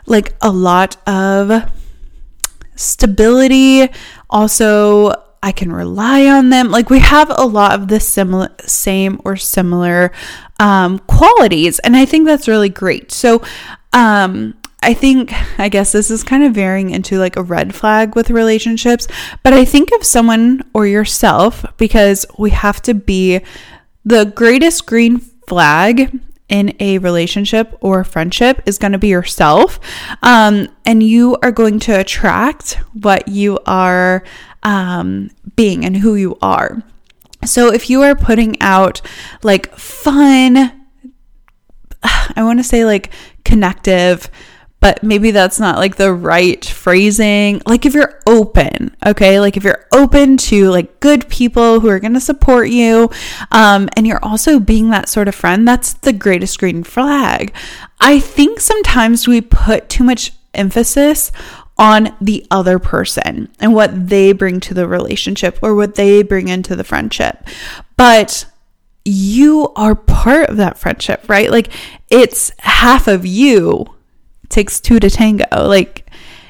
like 0.06 0.34
a 0.42 0.50
lot 0.50 0.96
of 1.08 1.70
stability. 2.76 3.88
Also, 4.28 5.23
I 5.44 5.52
can 5.52 5.70
rely 5.70 6.26
on 6.26 6.48
them. 6.48 6.70
Like 6.70 6.88
we 6.88 7.00
have 7.00 7.30
a 7.30 7.44
lot 7.44 7.74
of 7.78 7.88
the 7.88 8.00
similar, 8.00 8.48
same 8.60 9.20
or 9.26 9.36
similar 9.36 10.10
um, 10.58 11.00
qualities, 11.00 11.78
and 11.80 11.94
I 11.94 12.06
think 12.06 12.26
that's 12.26 12.48
really 12.48 12.70
great. 12.70 13.12
So, 13.12 13.42
um, 13.92 14.54
I 14.82 14.94
think, 14.94 15.32
I 15.58 15.68
guess 15.68 15.92
this 15.92 16.10
is 16.10 16.24
kind 16.24 16.44
of 16.44 16.54
varying 16.54 16.90
into 16.90 17.18
like 17.18 17.36
a 17.36 17.42
red 17.42 17.74
flag 17.74 18.16
with 18.16 18.30
relationships, 18.30 19.06
but 19.42 19.52
I 19.52 19.66
think 19.66 19.92
of 19.92 20.02
someone 20.02 20.62
or 20.72 20.86
yourself 20.86 21.64
because 21.76 22.24
we 22.38 22.50
have 22.50 22.80
to 22.82 22.94
be 22.94 23.40
the 24.04 24.24
greatest 24.24 24.86
green 24.86 25.18
flag 25.18 26.20
in 26.48 26.74
a 26.80 26.98
relationship 26.98 27.76
or 27.80 28.04
friendship 28.04 28.62
is 28.66 28.78
going 28.78 28.92
to 28.92 28.98
be 28.98 29.08
yourself. 29.08 29.80
Um, 30.22 30.68
and 30.84 31.02
you 31.02 31.36
are 31.42 31.52
going 31.52 31.80
to 31.80 31.98
attract 31.98 32.74
what 32.92 33.28
you 33.28 33.58
are 33.66 34.22
um, 34.64 35.30
being 35.56 35.84
and 35.84 35.98
who 35.98 36.14
you 36.14 36.36
are. 36.42 36.82
So 37.44 37.72
if 37.72 37.90
you 37.90 38.02
are 38.02 38.14
putting 38.14 38.60
out 38.60 39.00
like 39.42 39.74
fun, 39.76 40.56
I 42.02 42.42
want 42.42 42.58
to 42.58 42.64
say 42.64 42.84
like 42.84 43.10
connective, 43.44 44.30
but 44.80 45.02
maybe 45.02 45.30
that's 45.30 45.60
not 45.60 45.78
like 45.78 45.96
the 45.96 46.12
right 46.12 46.62
phrasing. 46.64 47.62
Like 47.66 47.86
if 47.86 47.94
you're 47.94 48.20
open, 48.26 48.94
okay? 49.06 49.40
Like 49.40 49.56
if 49.56 49.64
you're 49.64 49.86
open 49.92 50.36
to 50.38 50.70
like 50.70 51.00
good 51.00 51.28
people 51.28 51.80
who 51.80 51.88
are 51.88 52.00
going 52.00 52.14
to 52.14 52.20
support 52.20 52.68
you, 52.68 53.10
um, 53.50 53.88
and 53.96 54.06
you're 54.06 54.22
also 54.22 54.58
being 54.58 54.90
that 54.90 55.08
sort 55.08 55.28
of 55.28 55.34
friend, 55.34 55.66
that's 55.66 55.94
the 55.94 56.12
greatest 56.12 56.58
green 56.58 56.82
flag. 56.82 57.54
I 58.00 58.20
think 58.20 58.60
sometimes 58.60 59.26
we 59.26 59.40
put 59.40 59.88
too 59.88 60.04
much 60.04 60.32
emphasis 60.52 61.32
on 61.76 62.14
the 62.20 62.46
other 62.50 62.78
person 62.78 63.48
and 63.60 63.74
what 63.74 64.08
they 64.08 64.32
bring 64.32 64.60
to 64.60 64.74
the 64.74 64.86
relationship 64.86 65.58
or 65.62 65.74
what 65.74 65.96
they 65.96 66.22
bring 66.22 66.48
into 66.48 66.76
the 66.76 66.84
friendship. 66.84 67.46
But 67.96 68.46
you 69.04 69.72
are 69.76 69.94
part 69.94 70.48
of 70.48 70.56
that 70.56 70.78
friendship, 70.78 71.28
right? 71.28 71.50
Like 71.50 71.72
it's 72.10 72.52
half 72.60 73.08
of 73.08 73.26
you 73.26 73.86
takes 74.48 74.80
two 74.80 75.00
to 75.00 75.10
tango. 75.10 75.44
Like 75.52 76.08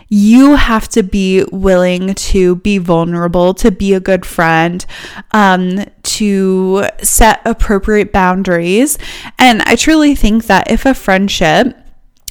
you 0.09 0.55
have 0.55 0.89
to 0.91 1.03
be 1.03 1.45
willing 1.51 2.15
to 2.15 2.57
be 2.57 2.79
vulnerable, 2.79 3.55
to 3.55 3.71
be 3.71 3.95
a 3.95 4.01
good 4.01 4.25
friend, 4.27 4.85
um, 5.33 5.85
to 6.03 6.87
set 7.03 7.41
appropriate 7.45 8.13
boundaries. 8.13 8.99
And 9.39 9.63
I 9.63 9.75
truly 9.77 10.15
think 10.15 10.47
that 10.47 10.71
if 10.71 10.87
a 10.87 10.95
friendship 10.95 11.77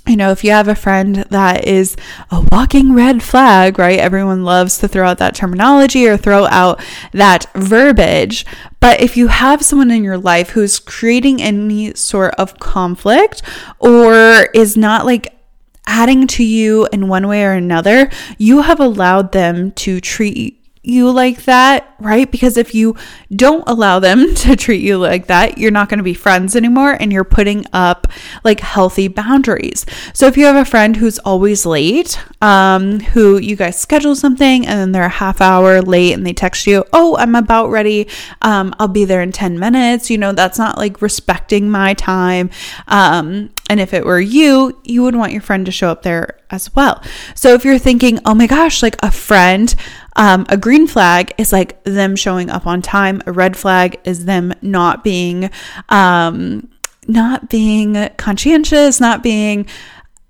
you 0.05 0.17
know, 0.17 0.31
if 0.31 0.43
you 0.43 0.51
have 0.51 0.67
a 0.67 0.75
friend 0.75 1.15
that 1.29 1.65
is 1.65 1.95
a 2.29 2.45
walking 2.51 2.93
red 2.93 3.23
flag, 3.23 3.79
right? 3.79 3.99
Everyone 3.99 4.43
loves 4.43 4.77
to 4.79 4.87
throw 4.87 5.07
out 5.07 5.17
that 5.19 5.35
terminology 5.35 6.07
or 6.07 6.17
throw 6.17 6.45
out 6.47 6.83
that 7.13 7.45
verbiage. 7.53 8.45
But 8.81 8.99
if 8.99 9.15
you 9.15 9.27
have 9.27 9.63
someone 9.63 9.91
in 9.91 10.03
your 10.03 10.17
life 10.17 10.49
who's 10.49 10.77
creating 10.77 11.41
any 11.41 11.93
sort 11.93 12.33
of 12.35 12.59
conflict 12.59 13.41
or 13.79 14.49
is 14.53 14.75
not 14.75 15.05
like 15.05 15.39
adding 15.87 16.27
to 16.27 16.43
you 16.43 16.87
in 16.91 17.07
one 17.07 17.27
way 17.27 17.45
or 17.45 17.53
another, 17.53 18.09
you 18.37 18.61
have 18.61 18.81
allowed 18.81 19.31
them 19.31 19.71
to 19.71 20.01
treat 20.01 20.62
you 20.85 21.09
like 21.09 21.45
that, 21.45 21.95
right? 21.97 22.29
Because 22.29 22.57
if 22.57 22.75
you 22.75 22.97
don't 23.33 23.63
allow 23.67 23.99
them 23.99 24.35
to 24.35 24.55
treat 24.55 24.81
you 24.81 24.97
like 24.97 25.27
that, 25.27 25.57
you're 25.57 25.71
not 25.71 25.87
going 25.87 25.99
to 25.99 26.03
be 26.03 26.13
friends 26.13 26.55
anymore 26.55 26.91
and 26.91 27.11
you're 27.13 27.23
putting 27.23 27.65
up 27.71 28.07
like 28.43 28.59
healthy 28.59 29.07
boundaries. 29.07 29.85
So 30.13 30.27
if 30.27 30.35
you 30.35 30.45
have 30.45 30.57
a 30.57 30.69
friend 30.69 30.97
who's 30.97 31.19
always 31.19 31.65
late, 31.65 32.19
um, 32.41 32.99
who 32.99 33.37
you 33.37 33.55
guys 33.55 33.79
schedule 33.79 34.15
something 34.15 34.67
and 34.67 34.77
then 34.77 34.91
they're 34.91 35.05
a 35.05 35.09
half 35.09 35.39
hour 35.39 35.81
late 35.81 36.13
and 36.13 36.27
they 36.27 36.33
text 36.33 36.67
you, 36.67 36.83
oh, 36.91 37.15
I'm 37.17 37.35
about 37.35 37.69
ready. 37.69 38.09
Um, 38.41 38.75
I'll 38.77 38.89
be 38.89 39.05
there 39.05 39.21
in 39.21 39.31
10 39.31 39.57
minutes. 39.57 40.09
You 40.09 40.17
know, 40.17 40.33
that's 40.33 40.57
not 40.57 40.77
like 40.77 41.01
respecting 41.01 41.71
my 41.71 41.93
time. 41.93 42.49
Um, 42.87 43.51
and 43.69 43.79
if 43.79 43.93
it 43.93 44.05
were 44.05 44.19
you, 44.19 44.77
you 44.83 45.01
would 45.03 45.15
want 45.15 45.31
your 45.31 45.41
friend 45.41 45.65
to 45.65 45.71
show 45.71 45.89
up 45.89 46.03
there 46.03 46.37
as 46.51 46.73
well. 46.75 47.01
So 47.33 47.53
if 47.53 47.65
you're 47.65 47.79
thinking, 47.79 48.19
oh 48.25 48.35
my 48.35 48.45
gosh, 48.45 48.83
like 48.83 48.97
a 49.01 49.09
friend, 49.09 49.73
um, 50.15 50.45
a 50.49 50.57
green 50.57 50.87
flag 50.87 51.33
is 51.37 51.51
like 51.51 51.83
them 51.83 52.15
showing 52.15 52.49
up 52.49 52.67
on 52.67 52.81
time. 52.81 53.21
A 53.25 53.31
red 53.31 53.57
flag 53.57 53.99
is 54.03 54.25
them 54.25 54.53
not 54.61 55.03
being, 55.03 55.49
um, 55.89 56.69
not 57.07 57.49
being 57.49 58.09
conscientious, 58.17 58.99
not 58.99 59.23
being 59.23 59.67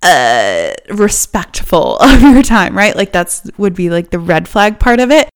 uh, 0.02 0.74
respectful 0.90 1.98
of 2.02 2.22
your 2.22 2.44
time, 2.44 2.78
right? 2.78 2.96
Like 2.96 3.12
that's 3.12 3.50
would 3.58 3.75
be 3.75 3.90
like 3.90 4.10
the 4.12 4.20
red 4.20 4.48
flag 4.48 4.80
part 4.80 5.00
of 5.00 5.12
it. 5.12 5.30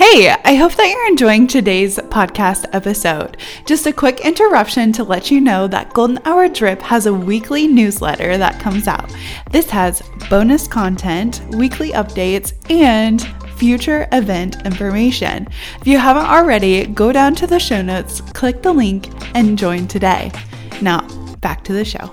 Hey, 0.00 0.30
I 0.30 0.54
hope 0.54 0.76
that 0.76 0.88
you're 0.88 1.08
enjoying 1.08 1.46
today's 1.46 1.98
podcast 1.98 2.64
episode. 2.72 3.36
Just 3.66 3.84
a 3.84 3.92
quick 3.92 4.20
interruption 4.20 4.92
to 4.92 5.04
let 5.04 5.30
you 5.30 5.42
know 5.42 5.68
that 5.68 5.92
Golden 5.92 6.18
Hour 6.24 6.48
Drip 6.48 6.80
has 6.80 7.04
a 7.04 7.12
weekly 7.12 7.68
newsletter 7.68 8.38
that 8.38 8.58
comes 8.58 8.88
out. 8.88 9.14
This 9.50 9.68
has 9.68 10.00
bonus 10.30 10.66
content, 10.66 11.42
weekly 11.50 11.90
updates, 11.90 12.54
and 12.70 13.20
future 13.58 14.08
event 14.12 14.64
information. 14.64 15.46
If 15.82 15.86
you 15.86 15.98
haven't 15.98 16.24
already, 16.24 16.86
go 16.86 17.12
down 17.12 17.34
to 17.34 17.46
the 17.46 17.60
show 17.60 17.82
notes, 17.82 18.22
click 18.22 18.62
the 18.62 18.72
link, 18.72 19.10
and 19.34 19.58
join 19.58 19.86
today. 19.86 20.32
Now, 20.80 21.06
back 21.42 21.62
to 21.64 21.74
the 21.74 21.84
show. 21.84 22.10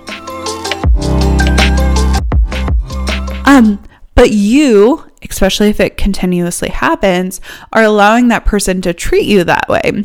Um, 3.46 3.82
but 4.14 4.32
you, 4.32 5.07
especially 5.30 5.70
if 5.70 5.80
it 5.80 5.98
continuously 5.98 6.70
happens, 6.70 7.42
are 7.72 7.84
allowing 7.84 8.28
that 8.28 8.46
person 8.46 8.82
to 8.82 8.94
treat 8.94 9.26
you 9.26 9.44
that 9.44 9.68
way. 9.68 10.04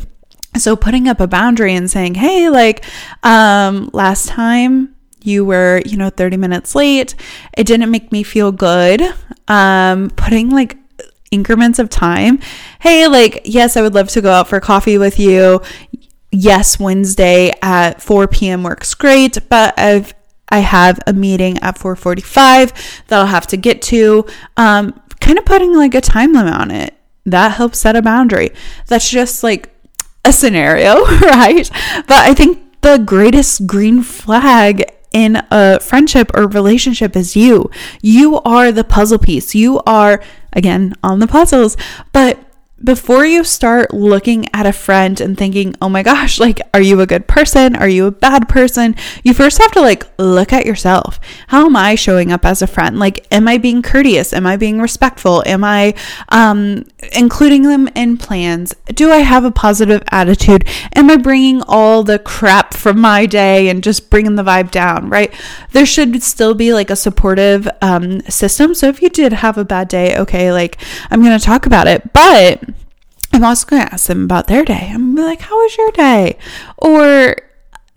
So 0.57 0.75
putting 0.75 1.07
up 1.07 1.19
a 1.19 1.27
boundary 1.27 1.73
and 1.73 1.89
saying, 1.89 2.15
"Hey, 2.15 2.49
like 2.49 2.85
um 3.23 3.89
last 3.93 4.27
time 4.27 4.95
you 5.21 5.45
were, 5.45 5.81
you 5.85 5.97
know, 5.97 6.09
30 6.09 6.37
minutes 6.37 6.75
late. 6.75 7.15
It 7.57 7.65
didn't 7.65 7.91
make 7.91 8.11
me 8.11 8.23
feel 8.23 8.51
good." 8.51 9.01
Um 9.47 10.11
putting 10.15 10.49
like 10.49 10.77
increments 11.31 11.79
of 11.79 11.89
time. 11.89 12.39
Hey, 12.79 13.07
like 13.07 13.41
yes, 13.45 13.75
I 13.75 13.81
would 13.81 13.95
love 13.95 14.09
to 14.09 14.21
go 14.21 14.31
out 14.31 14.47
for 14.47 14.59
coffee 14.59 14.97
with 14.97 15.19
you. 15.19 15.61
Yes, 16.31 16.79
Wednesday 16.79 17.51
at 17.61 18.01
4 18.01 18.27
p.m. 18.27 18.63
works 18.63 18.93
great, 18.95 19.37
but 19.49 19.77
I've 19.77 20.13
I 20.53 20.59
have 20.59 20.99
a 21.07 21.13
meeting 21.13 21.57
at 21.59 21.79
4:45 21.79 22.73
that 23.07 23.19
I'll 23.19 23.25
have 23.25 23.47
to 23.47 23.57
get 23.57 23.81
to. 23.83 24.27
Um, 24.55 24.99
kind 25.23 25.37
of 25.37 25.45
putting 25.45 25.73
like 25.75 25.95
a 25.95 26.01
time 26.01 26.33
limit 26.33 26.53
on 26.53 26.71
it. 26.71 26.93
That 27.25 27.53
helps 27.53 27.79
set 27.79 27.95
a 27.95 28.01
boundary. 28.01 28.51
That's 28.87 29.09
just 29.09 29.43
like 29.43 29.69
a 30.25 30.33
scenario, 30.33 31.05
right? 31.21 31.69
But 32.07 32.17
I 32.17 32.33
think 32.33 32.81
the 32.81 32.97
greatest 32.97 33.65
green 33.65 34.03
flag 34.03 34.83
in 35.13 35.41
a 35.51 35.79
friendship 35.79 36.31
or 36.33 36.47
relationship 36.47 37.15
is 37.15 37.35
you. 37.35 37.69
You 38.01 38.41
are 38.41 38.71
the 38.71 38.83
puzzle 38.83 39.19
piece. 39.19 39.55
You 39.55 39.81
are, 39.85 40.21
again, 40.51 40.93
on 41.03 41.19
the 41.19 41.27
puzzles, 41.27 41.77
but 42.11 42.42
before 42.83 43.25
you 43.25 43.43
start 43.43 43.93
looking 43.93 44.47
at 44.53 44.65
a 44.65 44.73
friend 44.73 45.21
and 45.21 45.37
thinking, 45.37 45.75
oh 45.81 45.89
my 45.89 46.03
gosh, 46.03 46.39
like, 46.39 46.59
are 46.73 46.81
you 46.81 46.99
a 46.99 47.07
good 47.07 47.27
person? 47.27 47.75
Are 47.75 47.87
you 47.87 48.05
a 48.07 48.11
bad 48.11 48.49
person? 48.49 48.95
You 49.23 49.33
first 49.33 49.57
have 49.59 49.71
to 49.71 49.81
like 49.81 50.05
look 50.17 50.51
at 50.51 50.65
yourself. 50.65 51.19
How 51.47 51.65
am 51.65 51.75
I 51.75 51.95
showing 51.95 52.31
up 52.31 52.45
as 52.45 52.61
a 52.61 52.67
friend? 52.67 52.99
Like, 52.99 53.25
am 53.31 53.47
I 53.47 53.57
being 53.57 53.81
courteous? 53.81 54.33
Am 54.33 54.45
I 54.45 54.57
being 54.57 54.81
respectful? 54.81 55.43
Am 55.45 55.63
I 55.63 55.93
um, 56.29 56.85
including 57.15 57.63
them 57.63 57.87
in 57.95 58.17
plans? 58.17 58.75
Do 58.87 59.11
I 59.11 59.19
have 59.19 59.45
a 59.45 59.51
positive 59.51 60.03
attitude? 60.11 60.67
Am 60.95 61.09
I 61.09 61.17
bringing 61.17 61.61
all 61.67 62.03
the 62.03 62.19
crap 62.19 62.73
from 62.73 62.99
my 62.99 63.25
day 63.25 63.69
and 63.69 63.83
just 63.83 64.09
bringing 64.09 64.35
the 64.35 64.43
vibe 64.43 64.71
down, 64.71 65.09
right? 65.09 65.33
There 65.71 65.85
should 65.85 66.21
still 66.23 66.53
be 66.53 66.73
like 66.73 66.89
a 66.89 66.95
supportive 66.95 67.67
um, 67.81 68.21
system. 68.21 68.73
So 68.73 68.87
if 68.87 69.01
you 69.01 69.09
did 69.09 69.33
have 69.33 69.57
a 69.57 69.65
bad 69.65 69.87
day, 69.87 70.17
okay, 70.17 70.51
like, 70.51 70.77
I'm 71.09 71.23
going 71.23 71.37
to 71.37 71.45
talk 71.45 71.65
about 71.65 71.87
it. 71.87 72.11
But 72.13 72.63
I'm 73.33 73.43
also 73.43 73.67
going 73.67 73.81
to 73.81 73.93
ask 73.93 74.07
them 74.07 74.23
about 74.23 74.47
their 74.47 74.63
day. 74.63 74.89
I'm 74.93 75.15
like, 75.15 75.41
how 75.41 75.55
was 75.55 75.75
your 75.75 75.91
day? 75.91 76.37
Or 76.77 77.35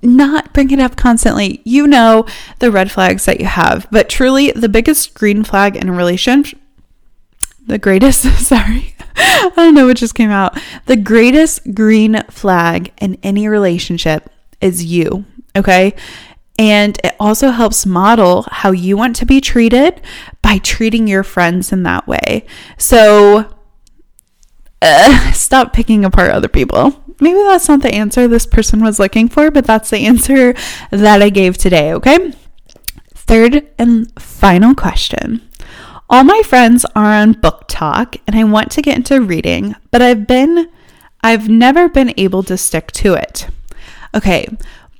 not 0.02 0.52
bring 0.52 0.70
it 0.70 0.80
up 0.80 0.96
constantly. 0.96 1.60
You 1.64 1.86
know 1.86 2.26
the 2.58 2.70
red 2.70 2.90
flags 2.90 3.24
that 3.26 3.40
you 3.40 3.46
have, 3.46 3.86
but 3.90 4.08
truly 4.08 4.50
the 4.52 4.68
biggest 4.68 5.14
green 5.14 5.44
flag 5.44 5.76
in 5.76 5.88
a 5.88 5.92
relationship, 5.92 6.58
the 7.66 7.78
greatest, 7.78 8.22
sorry, 8.46 8.94
I 9.16 9.52
don't 9.56 9.74
know 9.74 9.86
what 9.86 9.96
just 9.96 10.14
came 10.14 10.30
out. 10.30 10.58
The 10.86 10.96
greatest 10.96 11.74
green 11.74 12.22
flag 12.30 12.92
in 13.00 13.18
any 13.22 13.48
relationship 13.48 14.30
is 14.60 14.84
you, 14.84 15.24
okay? 15.54 15.94
And 16.58 16.98
it 17.04 17.14
also 17.20 17.50
helps 17.50 17.84
model 17.84 18.46
how 18.50 18.70
you 18.70 18.96
want 18.96 19.16
to 19.16 19.26
be 19.26 19.40
treated 19.40 20.00
by 20.40 20.58
treating 20.58 21.06
your 21.06 21.22
friends 21.22 21.72
in 21.72 21.82
that 21.82 22.06
way. 22.06 22.46
So, 22.78 23.55
uh, 24.83 25.33
stop 25.33 25.73
picking 25.73 26.04
apart 26.04 26.30
other 26.30 26.49
people. 26.49 27.02
Maybe 27.21 27.38
that's 27.38 27.68
not 27.68 27.83
the 27.83 27.95
answer 27.95 28.28
this 28.28 28.47
person 28.47 28.83
was 28.83 28.99
looking 28.99 29.28
for, 29.28 29.50
but 29.50 29.64
that's 29.64 29.90
the 29.90 30.06
answer 30.06 30.54
that 30.90 31.23
I 31.23 31.30
gave 31.30 31.56
today, 31.56 31.95
okay? 31.95 32.33
Third 33.14 33.66
and 33.78 34.12
final 34.21 34.75
question. 34.75 35.42
All 36.09 36.23
my 36.23 36.42
friends 36.45 36.85
are 36.95 37.12
on 37.12 37.35
BookTok 37.35 38.21
and 38.26 38.37
I 38.37 38.45
want 38.45 38.71
to 38.73 38.83
get 38.83 38.97
into 38.97 39.21
reading, 39.21 39.75
but 39.90 40.02
I've 40.02 40.26
been 40.26 40.71
I've 41.23 41.49
never 41.49 41.88
been 41.88 42.14
able 42.16 42.45
to 42.45 42.56
stick 42.56 42.92
to 42.92 43.14
it. 43.14 43.49
Okay, 44.14 44.47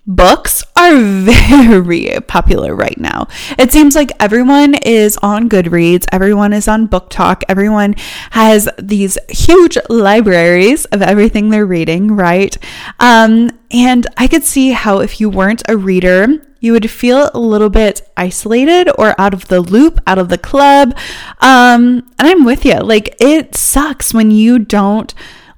Books 0.07 0.63
are 0.77 0.97
very 1.01 2.21
popular 2.29 2.77
right 2.77 2.97
now. 2.97 3.27
It 3.59 3.73
seems 3.73 3.97
like 3.97 4.13
everyone 4.21 4.75
is 4.75 5.19
on 5.21 5.49
Goodreads, 5.49 6.07
everyone 6.13 6.53
is 6.53 6.69
on 6.69 6.87
BookTok, 6.87 7.43
everyone 7.49 7.97
has 8.31 8.69
these 8.79 9.19
huge 9.29 9.77
libraries 9.89 10.85
of 10.87 11.03
everything 11.03 11.51
they're 11.51 11.67
reading, 11.67 12.15
right? 12.15 12.57
Um, 13.01 13.51
and 13.73 14.07
I 14.17 14.29
could 14.29 14.45
see 14.45 14.71
how 14.71 15.01
if 15.01 15.21
you 15.21 15.29
weren't 15.29 15.69
a 15.69 15.77
reader, 15.77 16.29
you 16.61 16.73
would 16.73 16.89
feel 16.89 17.29
a 17.35 17.41
little 17.41 17.71
bit 17.71 18.09
isolated 18.17 18.89
or 18.97 19.21
out 19.21 19.35
of 19.35 19.49
the 19.49 19.61
loop, 19.61 20.01
out 20.07 20.19
of 20.19 20.29
the 20.29 20.39
club. 20.39 20.97
Um, 21.41 22.09
and 22.19 22.29
I'm 22.29 22.45
with 22.45 22.65
you. 22.65 22.79
Like, 22.79 23.17
it 23.21 23.57
sucks 23.57 24.15
when 24.15 24.31
you 24.31 24.61
don't 24.61 25.13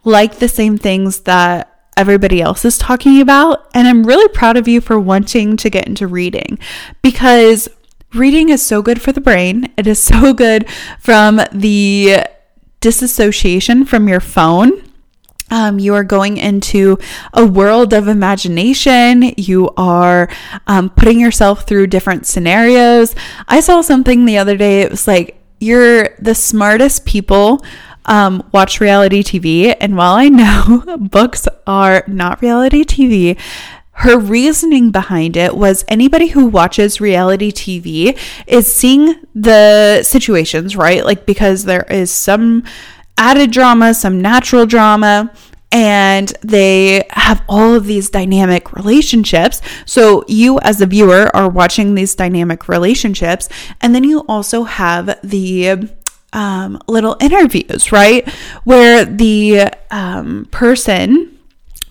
like 0.04 0.36
the 0.36 0.48
same 0.48 0.78
things 0.78 1.20
that 1.20 1.67
everybody 1.98 2.40
else 2.40 2.64
is 2.64 2.78
talking 2.78 3.20
about. 3.20 3.68
And 3.74 3.88
I'm 3.88 4.04
really 4.04 4.28
proud 4.28 4.56
of 4.56 4.68
you 4.68 4.80
for 4.80 4.98
wanting 4.98 5.56
to 5.58 5.68
get 5.68 5.86
into 5.86 6.06
reading 6.06 6.58
because 7.02 7.68
reading 8.14 8.48
is 8.48 8.64
so 8.64 8.80
good 8.80 9.02
for 9.02 9.12
the 9.12 9.20
brain. 9.20 9.72
It 9.76 9.86
is 9.86 10.02
so 10.02 10.32
good 10.44 10.70
from 11.00 11.40
the 11.52 12.24
disassociation 12.80 13.84
from 13.84 14.08
your 14.08 14.20
phone. 14.20 14.84
Um, 15.50 15.78
you 15.78 15.94
are 15.94 16.04
going 16.04 16.36
into 16.36 16.98
a 17.32 17.44
world 17.44 17.92
of 17.94 18.06
imagination. 18.06 19.32
You 19.36 19.70
are 19.76 20.28
um, 20.66 20.90
putting 20.90 21.18
yourself 21.18 21.66
through 21.66 21.86
different 21.86 22.26
scenarios. 22.26 23.14
I 23.48 23.60
saw 23.60 23.80
something 23.80 24.24
the 24.24 24.38
other 24.38 24.56
day. 24.56 24.82
It 24.82 24.90
was 24.90 25.08
like, 25.08 25.40
you're 25.58 26.10
the 26.20 26.34
smartest 26.34 27.06
people 27.06 27.64
um, 28.06 28.48
watch 28.52 28.80
reality 28.80 29.22
TV. 29.22 29.76
And 29.80 29.96
while 29.96 30.14
I 30.14 30.28
know 30.28 30.96
books 30.98 31.46
are 31.66 32.04
not 32.06 32.42
reality 32.42 32.84
TV, 32.84 33.38
her 33.98 34.16
reasoning 34.16 34.92
behind 34.92 35.36
it 35.36 35.56
was 35.56 35.84
anybody 35.88 36.28
who 36.28 36.46
watches 36.46 37.00
reality 37.00 37.50
TV 37.50 38.16
is 38.46 38.72
seeing 38.72 39.16
the 39.34 40.04
situations, 40.04 40.76
right? 40.76 41.04
Like, 41.04 41.26
because 41.26 41.64
there 41.64 41.84
is 41.90 42.12
some 42.12 42.62
added 43.16 43.50
drama, 43.50 43.92
some 43.94 44.22
natural 44.22 44.66
drama, 44.66 45.32
and 45.72 46.28
they 46.42 47.04
have 47.10 47.42
all 47.48 47.74
of 47.74 47.86
these 47.86 48.08
dynamic 48.08 48.72
relationships. 48.72 49.60
So, 49.84 50.24
you 50.28 50.58
as 50.60 50.80
a 50.80 50.86
viewer 50.86 51.34
are 51.36 51.48
watching 51.48 51.94
these 51.94 52.14
dynamic 52.14 52.68
relationships, 52.68 53.48
and 53.80 53.94
then 53.94 54.04
you 54.04 54.20
also 54.28 54.62
have 54.62 55.18
the 55.22 55.88
um, 56.32 56.80
little 56.86 57.16
interviews, 57.20 57.92
right? 57.92 58.28
Where 58.64 59.04
the 59.04 59.70
um, 59.90 60.46
person 60.50 61.38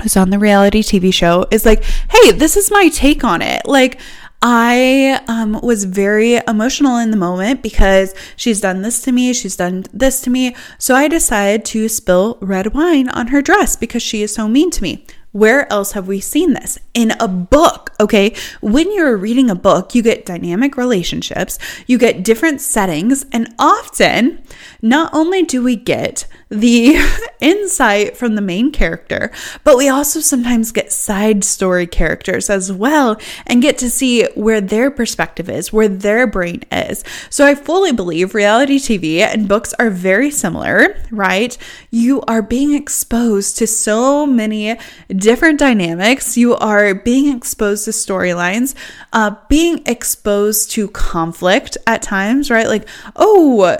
who's 0.01 0.15
on 0.15 0.29
the 0.29 0.39
reality 0.39 0.83
TV 0.83 1.13
show 1.13 1.45
is 1.51 1.65
like, 1.65 1.83
hey, 1.83 2.31
this 2.31 2.55
is 2.55 2.71
my 2.71 2.89
take 2.89 3.23
on 3.23 3.41
it. 3.41 3.65
Like, 3.65 3.99
I 4.41 5.19
um, 5.27 5.59
was 5.63 5.85
very 5.85 6.35
emotional 6.47 6.97
in 6.97 7.09
the 7.09 7.17
moment 7.17 7.63
because 7.63 8.13
she's 8.35 8.61
done 8.61 8.83
this 8.83 9.01
to 9.01 9.11
me, 9.11 9.33
she's 9.33 9.55
done 9.55 9.85
this 9.91 10.21
to 10.21 10.29
me. 10.29 10.55
So 10.77 10.93
I 10.95 11.07
decided 11.07 11.65
to 11.65 11.89
spill 11.89 12.37
red 12.39 12.73
wine 12.73 13.09
on 13.09 13.27
her 13.27 13.41
dress 13.41 13.75
because 13.75 14.03
she 14.03 14.21
is 14.21 14.33
so 14.33 14.47
mean 14.47 14.69
to 14.71 14.83
me. 14.83 15.05
Where 15.37 15.71
else 15.71 15.91
have 15.91 16.07
we 16.07 16.19
seen 16.19 16.53
this? 16.53 16.79
In 16.95 17.11
a 17.19 17.27
book, 17.27 17.91
okay? 17.99 18.33
When 18.59 18.91
you're 18.91 19.15
reading 19.15 19.51
a 19.51 19.55
book, 19.55 19.93
you 19.93 20.01
get 20.01 20.25
dynamic 20.25 20.77
relationships, 20.77 21.59
you 21.85 21.99
get 21.99 22.23
different 22.23 22.59
settings, 22.59 23.23
and 23.31 23.53
often, 23.59 24.41
not 24.81 25.13
only 25.13 25.43
do 25.43 25.61
we 25.61 25.75
get 25.75 26.25
the 26.49 26.95
insight 27.39 28.17
from 28.17 28.35
the 28.35 28.41
main 28.41 28.71
character, 28.71 29.31
but 29.63 29.77
we 29.77 29.89
also 29.89 30.19
sometimes 30.19 30.71
get 30.71 30.91
side 30.91 31.43
story 31.43 31.85
characters 31.85 32.49
as 32.49 32.71
well 32.71 33.19
and 33.45 33.61
get 33.61 33.77
to 33.77 33.89
see 33.89 34.25
where 34.35 34.61
their 34.61 34.89
perspective 34.89 35.49
is, 35.49 35.73
where 35.73 35.87
their 35.87 36.25
brain 36.25 36.63
is. 36.71 37.03
So 37.29 37.45
I 37.45 37.55
fully 37.55 37.91
believe 37.91 38.33
reality 38.33 38.79
TV 38.79 39.19
and 39.19 39.47
books 39.47 39.73
are 39.79 39.89
very 39.89 40.31
similar, 40.31 40.97
right? 41.11 41.57
You 41.91 42.21
are 42.21 42.41
being 42.41 42.73
exposed 42.73 43.57
to 43.57 43.67
so 43.67 44.25
many 44.25 44.77
different 45.09 45.59
dynamics, 45.59 46.37
you 46.37 46.55
are 46.55 46.95
being 46.95 47.35
exposed 47.35 47.85
to 47.85 47.91
storylines, 47.91 48.73
uh, 49.13 49.35
being 49.49 49.81
exposed 49.85 50.71
to 50.71 50.87
conflict 50.89 51.77
at 51.85 52.01
times, 52.01 52.49
right? 52.49 52.67
Like, 52.67 52.87
oh, 53.15 53.77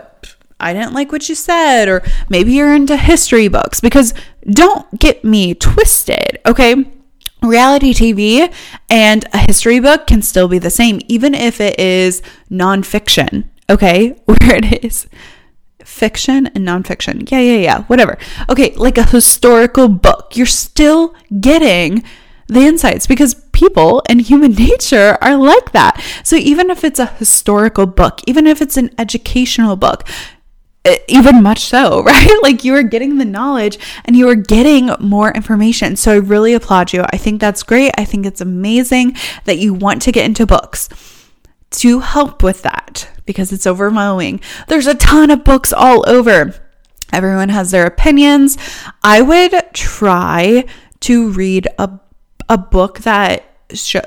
I 0.60 0.74
didn't 0.74 0.94
like 0.94 1.12
what 1.12 1.30
you 1.30 1.36
said, 1.36 1.88
or 1.88 2.04
maybe 2.30 2.54
you're 2.54 2.74
into 2.74 2.98
history 2.98 3.48
books, 3.48 3.80
because 3.80 4.14
don't 4.50 5.00
get 5.00 5.24
me 5.24 5.54
twisted, 5.54 6.40
okay? 6.46 6.86
Reality 7.44 7.94
TV 7.94 8.52
and 8.90 9.26
a 9.34 9.38
history 9.38 9.80
book 9.80 10.08
can 10.08 10.22
still 10.22 10.48
be 10.48 10.58
the 10.58 10.72
same, 10.72 11.00
even 11.08 11.36
if 11.36 11.62
it 11.62 11.80
is 11.80 12.22
nonfiction, 12.50 13.46
okay? 13.70 14.10
Where 14.26 14.56
it 14.56 14.84
is 14.84 15.08
fiction 15.84 16.48
and 16.48 16.68
nonfiction. 16.68 17.30
Yeah, 17.32 17.40
yeah, 17.40 17.58
yeah, 17.58 17.84
whatever. 17.84 18.18
Okay, 18.50 18.74
like 18.76 18.98
a 18.98 19.04
historical 19.04 19.88
book, 19.88 20.36
you're 20.36 20.46
still 20.46 21.16
getting 21.40 22.04
the 22.48 22.62
insights 22.62 23.08
because 23.08 23.36
people 23.52 24.02
and 24.08 24.22
human 24.22 24.54
nature 24.70 25.18
are 25.22 25.38
like 25.38 25.72
that. 25.72 26.02
So 26.24 26.36
even 26.36 26.70
if 26.70 26.84
it's 26.84 27.00
a 27.00 27.08
historical 27.08 27.86
book, 27.86 28.22
even 28.28 28.48
if 28.48 28.62
it's 28.62 28.78
an 28.78 28.92
educational 28.98 29.76
book, 29.76 30.08
even 31.08 31.44
much 31.44 31.60
so, 31.60 32.04
right? 32.04 32.40
Like 32.42 32.64
you 32.64 32.74
are 32.76 32.84
getting 32.84 33.18
the 33.18 33.26
knowledge 33.26 33.78
and 34.06 34.16
you 34.16 34.28
are 34.30 34.36
getting 34.36 34.92
more 35.00 35.32
information. 35.32 35.96
So 35.96 36.14
I 36.14 36.18
really 36.18 36.54
applaud 36.54 36.94
you. 36.94 37.04
I 37.04 37.18
think 37.18 37.42
that's 37.42 37.64
great. 37.64 37.92
I 37.98 38.06
think 38.06 38.26
it's 38.26 38.42
amazing 38.42 39.16
that 39.46 39.58
you 39.58 39.74
want 39.74 40.02
to 40.04 40.12
get 40.12 40.26
into 40.26 40.46
books 40.46 40.90
to 41.70 42.00
help 42.00 42.44
with 42.44 42.62
that 42.64 43.10
because 43.26 43.52
it's 43.52 43.68
overwhelming. 43.68 44.40
There's 44.68 44.88
a 44.88 44.96
ton 44.96 45.32
of 45.32 45.44
books 45.44 45.74
all 45.74 46.08
over. 46.10 46.54
Everyone 47.12 47.50
has 47.50 47.72
their 47.72 47.86
opinions. 47.86 48.58
I 49.04 49.22
would 49.22 49.74
try 49.74 50.66
to 51.02 51.30
read 51.32 51.68
a 51.78 52.00
a 52.50 52.58
book 52.58 53.00
that 53.00 53.47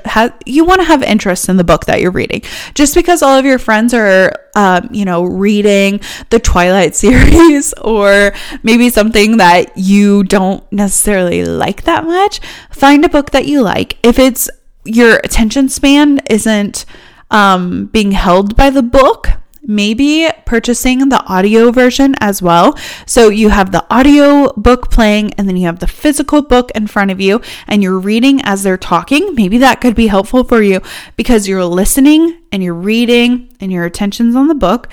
have, 0.05 0.35
you 0.45 0.65
want 0.65 0.81
to 0.81 0.85
have 0.85 1.03
interest 1.03 1.49
in 1.49 1.57
the 1.57 1.63
book 1.63 1.85
that 1.85 2.01
you're 2.01 2.11
reading. 2.11 2.41
Just 2.73 2.95
because 2.95 3.21
all 3.21 3.37
of 3.37 3.45
your 3.45 3.59
friends 3.59 3.93
are, 3.93 4.33
um, 4.55 4.89
you 4.91 5.05
know, 5.05 5.23
reading 5.23 6.01
the 6.29 6.39
Twilight 6.39 6.95
series 7.03 7.73
or 7.73 8.33
maybe 8.63 8.89
something 8.89 9.37
that 9.37 9.77
you 9.77 10.23
don't 10.23 10.69
necessarily 10.71 11.45
like 11.45 11.83
that 11.83 12.05
much, 12.05 12.39
find 12.71 13.05
a 13.05 13.09
book 13.09 13.31
that 13.31 13.45
you 13.45 13.61
like. 13.61 13.97
If 14.03 14.17
it's 14.17 14.49
your 14.83 15.17
attention 15.17 15.69
span 15.69 16.21
isn't 16.29 16.85
um, 17.29 17.85
being 17.85 18.11
held 18.11 18.55
by 18.55 18.69
the 18.69 18.83
book, 18.83 19.29
maybe 19.63 20.27
purchasing 20.45 21.09
the 21.09 21.23
audio 21.25 21.71
version 21.71 22.15
as 22.19 22.41
well. 22.41 22.77
So 23.05 23.29
you 23.29 23.49
have 23.49 23.71
the 23.71 23.85
audio 23.93 24.51
book 24.53 24.89
playing 24.91 25.33
and 25.35 25.47
then 25.47 25.57
you 25.57 25.65
have 25.65 25.79
the 25.79 25.87
physical 25.87 26.41
book 26.41 26.71
in 26.71 26.87
front 26.87 27.11
of 27.11 27.21
you 27.21 27.41
and 27.67 27.83
you're 27.83 27.99
reading 27.99 28.41
as 28.43 28.63
they're 28.63 28.77
talking. 28.77 29.35
Maybe 29.35 29.57
that 29.59 29.81
could 29.81 29.95
be 29.95 30.07
helpful 30.07 30.43
for 30.43 30.61
you 30.61 30.81
because 31.15 31.47
you're 31.47 31.65
listening 31.65 32.41
and 32.51 32.63
you're 32.63 32.73
reading 32.73 33.53
and 33.59 33.71
your 33.71 33.85
attention's 33.85 34.35
on 34.35 34.47
the 34.47 34.55
book. 34.55 34.89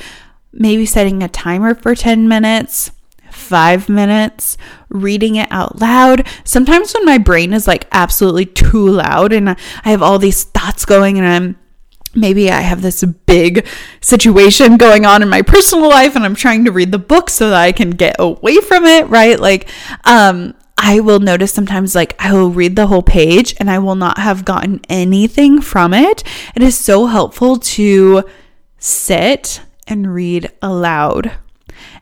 Maybe 0.53 0.87
setting 0.87 1.23
a 1.23 1.29
timer 1.29 1.75
for 1.75 1.95
10 1.95 2.29
minutes. 2.29 2.93
Five 3.31 3.89
minutes 3.89 4.57
reading 4.89 5.37
it 5.37 5.49
out 5.51 5.81
loud. 5.81 6.27
Sometimes 6.45 6.93
when 6.93 7.05
my 7.05 7.19
brain 7.19 7.53
is 7.53 7.69
like 7.69 7.87
absolutely 7.93 8.47
too 8.47 8.89
loud 8.89 9.33
and 9.33 9.51
I 9.51 9.57
have 9.85 10.03
all 10.03 10.19
these 10.19 10.45
thoughts 10.45 10.85
going 10.85 11.19
and 11.19 11.27
I'm 11.27 11.57
maybe 12.15 12.51
I 12.51 12.61
have 12.61 12.83
this 12.83 13.05
big 13.05 13.67
situation 14.01 14.77
going 14.77 15.07
on 15.07 15.23
in 15.23 15.29
my 15.29 15.43
personal 15.43 15.89
life 15.89 16.17
and 16.17 16.25
I'm 16.25 16.35
trying 16.35 16.65
to 16.65 16.73
read 16.73 16.93
the 16.93 16.99
book 16.99 17.31
so 17.31 17.51
that 17.51 17.61
I 17.61 17.73
can 17.73 17.91
get 17.91 18.17
away 18.19 18.59
from 18.61 18.85
it, 18.85 19.09
right? 19.09 19.39
Like, 19.39 19.69
um, 20.05 20.55
I 20.81 21.01
will 21.01 21.19
notice 21.19 21.53
sometimes 21.53 21.95
like 21.95 22.15
I 22.21 22.33
will 22.33 22.51
read 22.51 22.77
the 22.77 22.87
whole 22.87 23.03
page 23.03 23.55
and 23.59 23.69
I 23.69 23.81
will 23.81 23.97
not 23.97 24.19
have 24.19 24.45
gotten 24.45 24.81
anything 24.89 25.61
from 25.61 25.93
it. 25.93 26.23
It 26.55 26.63
is 26.63 26.79
so 26.79 27.07
helpful 27.07 27.59
to 27.59 28.25
sit 28.79 29.61
and 29.89 30.15
read 30.15 30.51
aloud. 30.63 31.33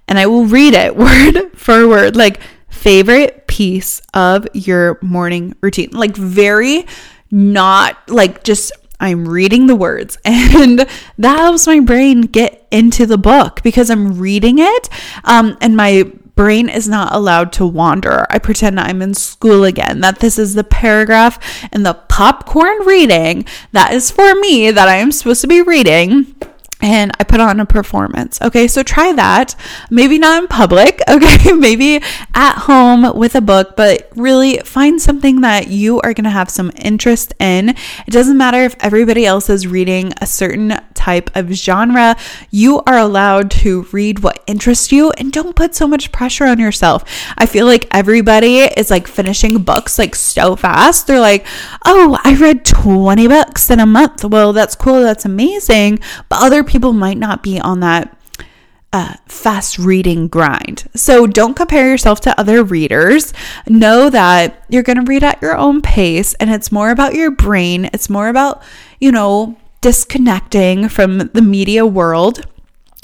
And 0.07 0.19
I 0.19 0.27
will 0.27 0.45
read 0.45 0.75
it 0.75 0.95
word 0.97 1.53
for 1.59 1.89
word, 1.89 2.17
like 2.17 2.41
favorite 2.69 3.47
piece 3.47 4.03
of 4.13 4.47
your 4.53 4.99
morning 5.01 5.55
routine. 5.63 5.91
Like 5.93 6.15
very 6.15 6.87
not 7.31 8.09
like 8.09 8.45
just 8.45 8.73
I'm 9.01 9.29
reading 9.29 9.67
the 9.67 9.77
words, 9.77 10.19
and 10.25 10.81
that 11.19 11.39
helps 11.39 11.67
my 11.67 11.81
brain 11.81 12.23
get 12.23 12.67
into 12.71 13.07
the 13.07 13.19
book 13.19 13.63
because 13.63 13.91
I'm 13.91 14.19
reading 14.19 14.59
it, 14.59 14.89
um, 15.25 15.57
and 15.61 15.77
my 15.77 16.11
brain 16.37 16.69
is 16.69 16.89
not 16.89 17.15
allowed 17.15 17.53
to 17.55 17.67
wander. 17.67 18.27
I 18.31 18.39
pretend 18.39 18.79
I'm 18.79 19.03
in 19.03 19.15
school 19.15 19.65
again, 19.65 20.01
that 20.01 20.21
this 20.21 20.39
is 20.39 20.55
the 20.55 20.65
paragraph 20.65 21.39
and 21.73 21.85
the 21.85 21.95
popcorn 21.95 22.87
reading 22.87 23.47
that 23.73 23.93
is 23.93 24.11
for 24.11 24.35
me 24.35 24.71
that 24.71 24.87
I 24.87 24.97
am 24.97 25.11
supposed 25.11 25.41
to 25.41 25.47
be 25.49 25.63
reading 25.63 26.35
and 26.83 27.13
I 27.19 27.25
put 27.25 27.41
on 27.41 27.59
a 27.59 27.67
performance. 27.67 28.41
Okay, 28.43 28.69
so 28.69 28.83
try 28.83 29.13
that. 29.13 29.55
Maybe 29.91 30.19
not 30.19 30.43
in 30.43 30.49
public, 30.49 31.01
okay, 31.09 31.53
maybe 31.53 32.03
at 32.35 32.59
home 32.59 33.17
with 33.17 33.35
a 33.35 33.41
book, 33.41 33.77
but 33.77 34.11
really 34.15 34.59
find 34.59 35.01
something 35.01 35.41
that 35.41 35.69
you 35.69 36.01
are 36.03 36.13
to 36.15 36.31
have 36.31 36.51
some 36.51 36.71
interest 36.77 37.35
in. 37.39 37.71
It 37.71 38.11
doesn't 38.11 38.37
matter 38.37 38.63
if 38.63 38.77
everybody 38.81 39.25
else 39.25 39.49
is 39.49 39.67
reading 39.67 40.13
a 40.21 40.27
certain 40.27 40.79
type 40.95 41.35
of 41.37 41.53
genre, 41.53 42.17
you 42.51 42.83
are 42.87 42.99
allowed 42.99 43.51
to 43.51 43.87
read 43.93 44.21
what 44.21 44.43
interests 44.47 44.91
you 44.91 45.13
and 45.13 45.33
don't 45.33 45.55
put 45.55 45.75
so 45.75 45.87
much 45.87 46.11
pressure 46.11 46.45
on 46.45 46.59
yourself. 46.59 47.05
I 47.39 47.47
feel 47.47 47.67
like 47.67 47.87
everybody 47.91 48.59
is 48.59 48.91
like 48.91 49.07
finishing 49.07 49.63
books 49.63 49.99
like 49.99 50.15
so 50.15 50.57
fast. 50.57 51.07
They're 51.07 51.21
like, 51.21 51.47
oh, 51.85 52.19
I 52.25 52.35
read 52.35 52.65
20 52.65 53.29
books 53.29 53.71
in 53.71 53.79
a 53.81 53.87
month. 53.87 54.25
Well, 54.25 54.53
that's 54.53 54.75
cool, 54.75 55.01
that's 55.01 55.25
amazing, 55.25 56.01
but 56.29 56.43
other 56.43 56.65
people 56.67 56.93
might 56.93 57.19
not 57.19 57.43
be 57.43 57.59
on 57.61 57.81
that 57.81 58.17
uh, 58.93 59.15
fast 59.27 59.79
reading 59.79 60.29
grind. 60.29 60.89
So 60.95 61.27
don't 61.27 61.55
compare 61.55 61.89
yourself 61.91 62.21
to 62.23 62.41
other 62.41 62.63
readers. 62.65 63.33
Know 63.69 64.09
that 64.11 64.65
you're 64.69 64.83
going 64.83 65.05
to 65.05 65.09
read 65.09 65.23
at 65.23 65.43
your 65.43 65.57
own 65.57 65.83
pace 65.83 66.35
and 66.35 66.51
it's 66.51 66.73
more 66.73 66.91
about 66.91 67.15
your 67.15 67.31
brain. 67.31 67.91
It's 67.93 68.09
more 68.09 68.29
about, 68.29 68.63
you 68.99 69.13
know, 69.13 69.59
disconnecting 69.81 70.89
from 70.89 71.19
the 71.19 71.43
media 71.43 71.85
world. 71.85 72.47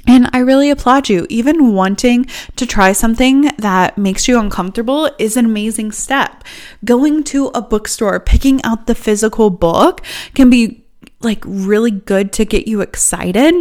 And 0.07 0.29
I 0.33 0.39
really 0.39 0.71
applaud 0.71 1.09
you. 1.09 1.27
Even 1.29 1.75
wanting 1.75 2.27
to 2.57 2.67
try 2.67 2.93
something 2.93 3.51
that 3.59 3.97
makes 3.97 4.27
you 4.27 4.39
uncomfortable 4.39 5.11
is 5.19 5.37
an 5.37 5.45
amazing 5.45 5.93
step. 5.93 6.43
Going 6.85 7.23
to 7.25 7.49
a 7.55 7.63
bookstore, 7.63 8.19
picking 8.19 8.63
out 8.65 8.87
the 8.87 8.95
physical 8.95 9.51
book 9.51 10.01
can 10.35 10.51
be 10.51 10.82
like 11.25 11.43
really 11.47 11.91
good 11.91 12.33
to 12.35 12.45
get 12.45 12.67
you 12.67 12.81
excited 12.81 13.55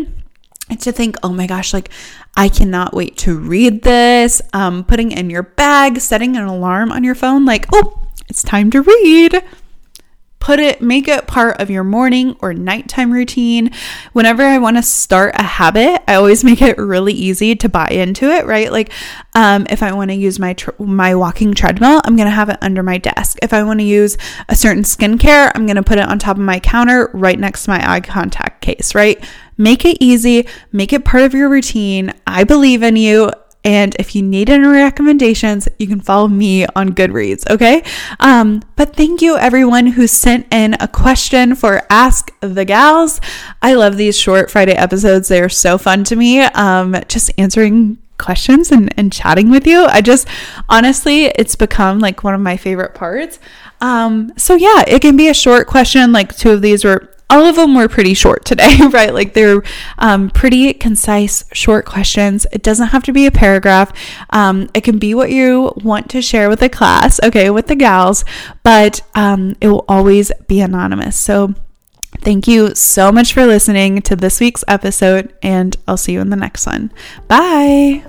and 0.70 0.80
to 0.80 0.92
think, 0.92 1.18
oh 1.24 1.30
my 1.30 1.48
gosh, 1.48 1.74
like 1.74 1.90
I 2.36 2.50
cannot 2.50 2.94
wait 2.94 3.18
to 3.20 3.38
read 3.38 3.84
this. 3.84 4.42
Um, 4.54 4.84
putting 4.84 5.12
in 5.12 5.30
your 5.30 5.44
bag, 5.44 6.00
setting 6.00 6.38
an 6.38 6.46
alarm 6.46 6.92
on 6.92 7.04
your 7.04 7.16
phone, 7.16 7.46
like, 7.46 7.66
oh, 7.74 8.02
it's 8.30 8.44
time 8.44 8.72
to 8.72 8.82
read 8.82 9.44
put 10.42 10.60
it 10.60 10.82
make 10.82 11.08
it 11.08 11.28
part 11.28 11.62
of 11.62 11.70
your 11.70 11.84
morning 11.84 12.36
or 12.42 12.54
nighttime 12.54 13.12
routine. 13.12 13.72
Whenever 14.12 14.44
i 14.44 14.58
want 14.58 14.76
to 14.76 14.84
start 14.84 15.34
a 15.38 15.44
habit 15.44 16.02
i 16.08 16.16
always 16.16 16.44
make 16.44 16.62
it 16.62 16.78
really 16.78 17.14
easy 17.14 17.56
to 17.56 17.70
buy 17.70 17.88
into 17.88 18.26
it 18.26 18.46
right? 18.46 18.72
Like 18.72 18.92
um, 19.36 19.66
if 19.70 19.82
i 19.82 19.94
want 19.94 20.12
to 20.12 20.16
use 20.16 20.40
my 20.40 20.54
tr- 20.54 20.72
my 20.80 21.16
walking 21.16 21.54
treadmill 21.54 22.02
i'm 22.04 22.18
to 22.26 22.32
have 22.32 22.50
it 22.50 22.58
under 22.62 22.84
my 22.84 22.98
desk. 22.98 23.38
If 23.42 23.54
i 23.54 23.64
want 23.64 23.80
to 23.80 23.86
use 23.86 24.18
a 24.50 24.56
certain 24.56 24.84
skincare 24.84 25.52
i'm 25.56 25.66
to 25.78 25.84
put 25.84 26.00
it 26.00 26.08
on 26.08 26.20
top 26.20 26.38
of 26.38 26.44
my 26.44 26.60
counter 26.60 27.10
right 27.14 27.40
next 27.40 27.66
to 27.66 27.70
my 27.70 27.92
eye 27.94 28.02
contact 28.02 28.62
case 28.62 28.94
right? 28.96 29.24
Make 29.58 29.86
it 29.86 29.98
easy 30.00 30.48
make 30.72 30.92
it 30.92 31.06
part 31.06 31.24
of 31.24 31.34
your 31.36 31.50
routine. 31.50 32.14
I 32.26 32.44
believe 32.44 32.82
in 32.82 32.96
you 32.96 33.32
And 33.64 33.96
if 34.00 34.16
you 34.16 34.24
need 34.24 34.50
any 34.50 34.66
recommendations, 34.66 35.68
you 35.78 35.88
can 35.88 36.02
follow 36.02 36.28
me 36.28 36.66
on 36.76 36.90
Goodreads, 36.90 37.50
okay? 37.50 37.84
Um, 38.20 38.64
but 38.76 38.96
thank 38.96 39.22
you 39.22 39.38
everyone 39.38 39.88
who 39.88 40.08
sent 40.08 40.52
in 40.52 40.76
a 40.80 40.88
question 40.88 41.56
for 41.56 41.84
Ask 41.90 42.34
the 42.40 42.66
Gals. 42.66 43.22
I 43.62 43.76
love 43.76 43.98
these 43.98 44.18
short 44.18 44.50
Friday 44.50 44.74
episodes. 44.74 45.28
They 45.28 45.42
are 45.42 45.50
so 45.50 45.78
fun 45.78 46.04
to 46.06 46.16
me. 46.16 46.42
Um, 46.42 46.96
just 47.08 47.32
answering 47.38 48.00
questions 48.18 48.72
and, 48.72 48.94
and 48.98 49.12
chatting 49.12 49.50
with 49.50 49.68
you. 49.68 49.86
I 49.86 50.02
just 50.02 50.28
honestly, 50.70 51.26
it's 51.26 51.56
become 51.56 52.00
like 52.00 52.24
one 52.24 52.34
of 52.34 52.42
my 52.42 52.56
favorite 52.56 52.94
parts. 52.94 53.40
Um, 53.82 54.32
so 54.38 54.56
yeah, 54.56 54.84
it 54.88 55.02
can 55.02 55.18
be 55.18 55.28
a 55.28 55.34
short 55.34 55.68
question. 55.68 56.12
Like 56.12 56.36
two 56.36 56.52
of 56.52 56.62
these 56.62 56.86
were 56.86 57.11
all 57.32 57.46
of 57.46 57.56
them 57.56 57.74
were 57.74 57.88
pretty 57.88 58.14
short 58.14 58.46
today, 58.46 58.78
right? 58.92 59.14
Like 59.14 59.34
they're 59.34 59.64
um, 59.98 60.30
pretty 60.30 60.74
concise, 60.74 61.46
short 61.54 61.86
questions. 61.86 62.46
It 62.52 62.62
doesn't 62.62 62.90
have 62.90 63.04
to 63.04 63.14
be 63.14 63.26
a 63.26 63.32
paragraph. 63.32 63.92
Um, 64.30 64.70
it 64.74 64.82
can 64.82 65.00
be 65.00 65.16
what 65.16 65.32
you 65.32 65.74
want 65.78 66.10
to 66.12 66.22
share 66.22 66.50
with 66.50 66.60
the 66.60 66.70
class, 66.70 67.20
okay, 67.24 67.50
with 67.50 67.68
the 67.68 67.76
gals, 67.76 68.26
but 68.64 69.02
um, 69.16 69.56
it 69.62 69.70
will 69.70 69.86
always 69.88 70.32
be 70.48 70.62
anonymous. 70.62 71.18
So 71.18 71.56
Thank 72.20 72.46
you 72.46 72.76
so 72.76 73.10
much 73.12 73.34
for 73.34 73.46
listening 73.46 74.02
to 74.04 74.16
this 74.18 74.42
week's 74.42 74.66
episode, 74.68 75.34
and 75.42 75.76
I'll 75.88 75.98
see 75.98 76.12
you 76.12 76.20
in 76.20 76.30
the 76.30 76.36
next 76.36 76.68
one. 76.68 76.92
Bye. 77.28 78.04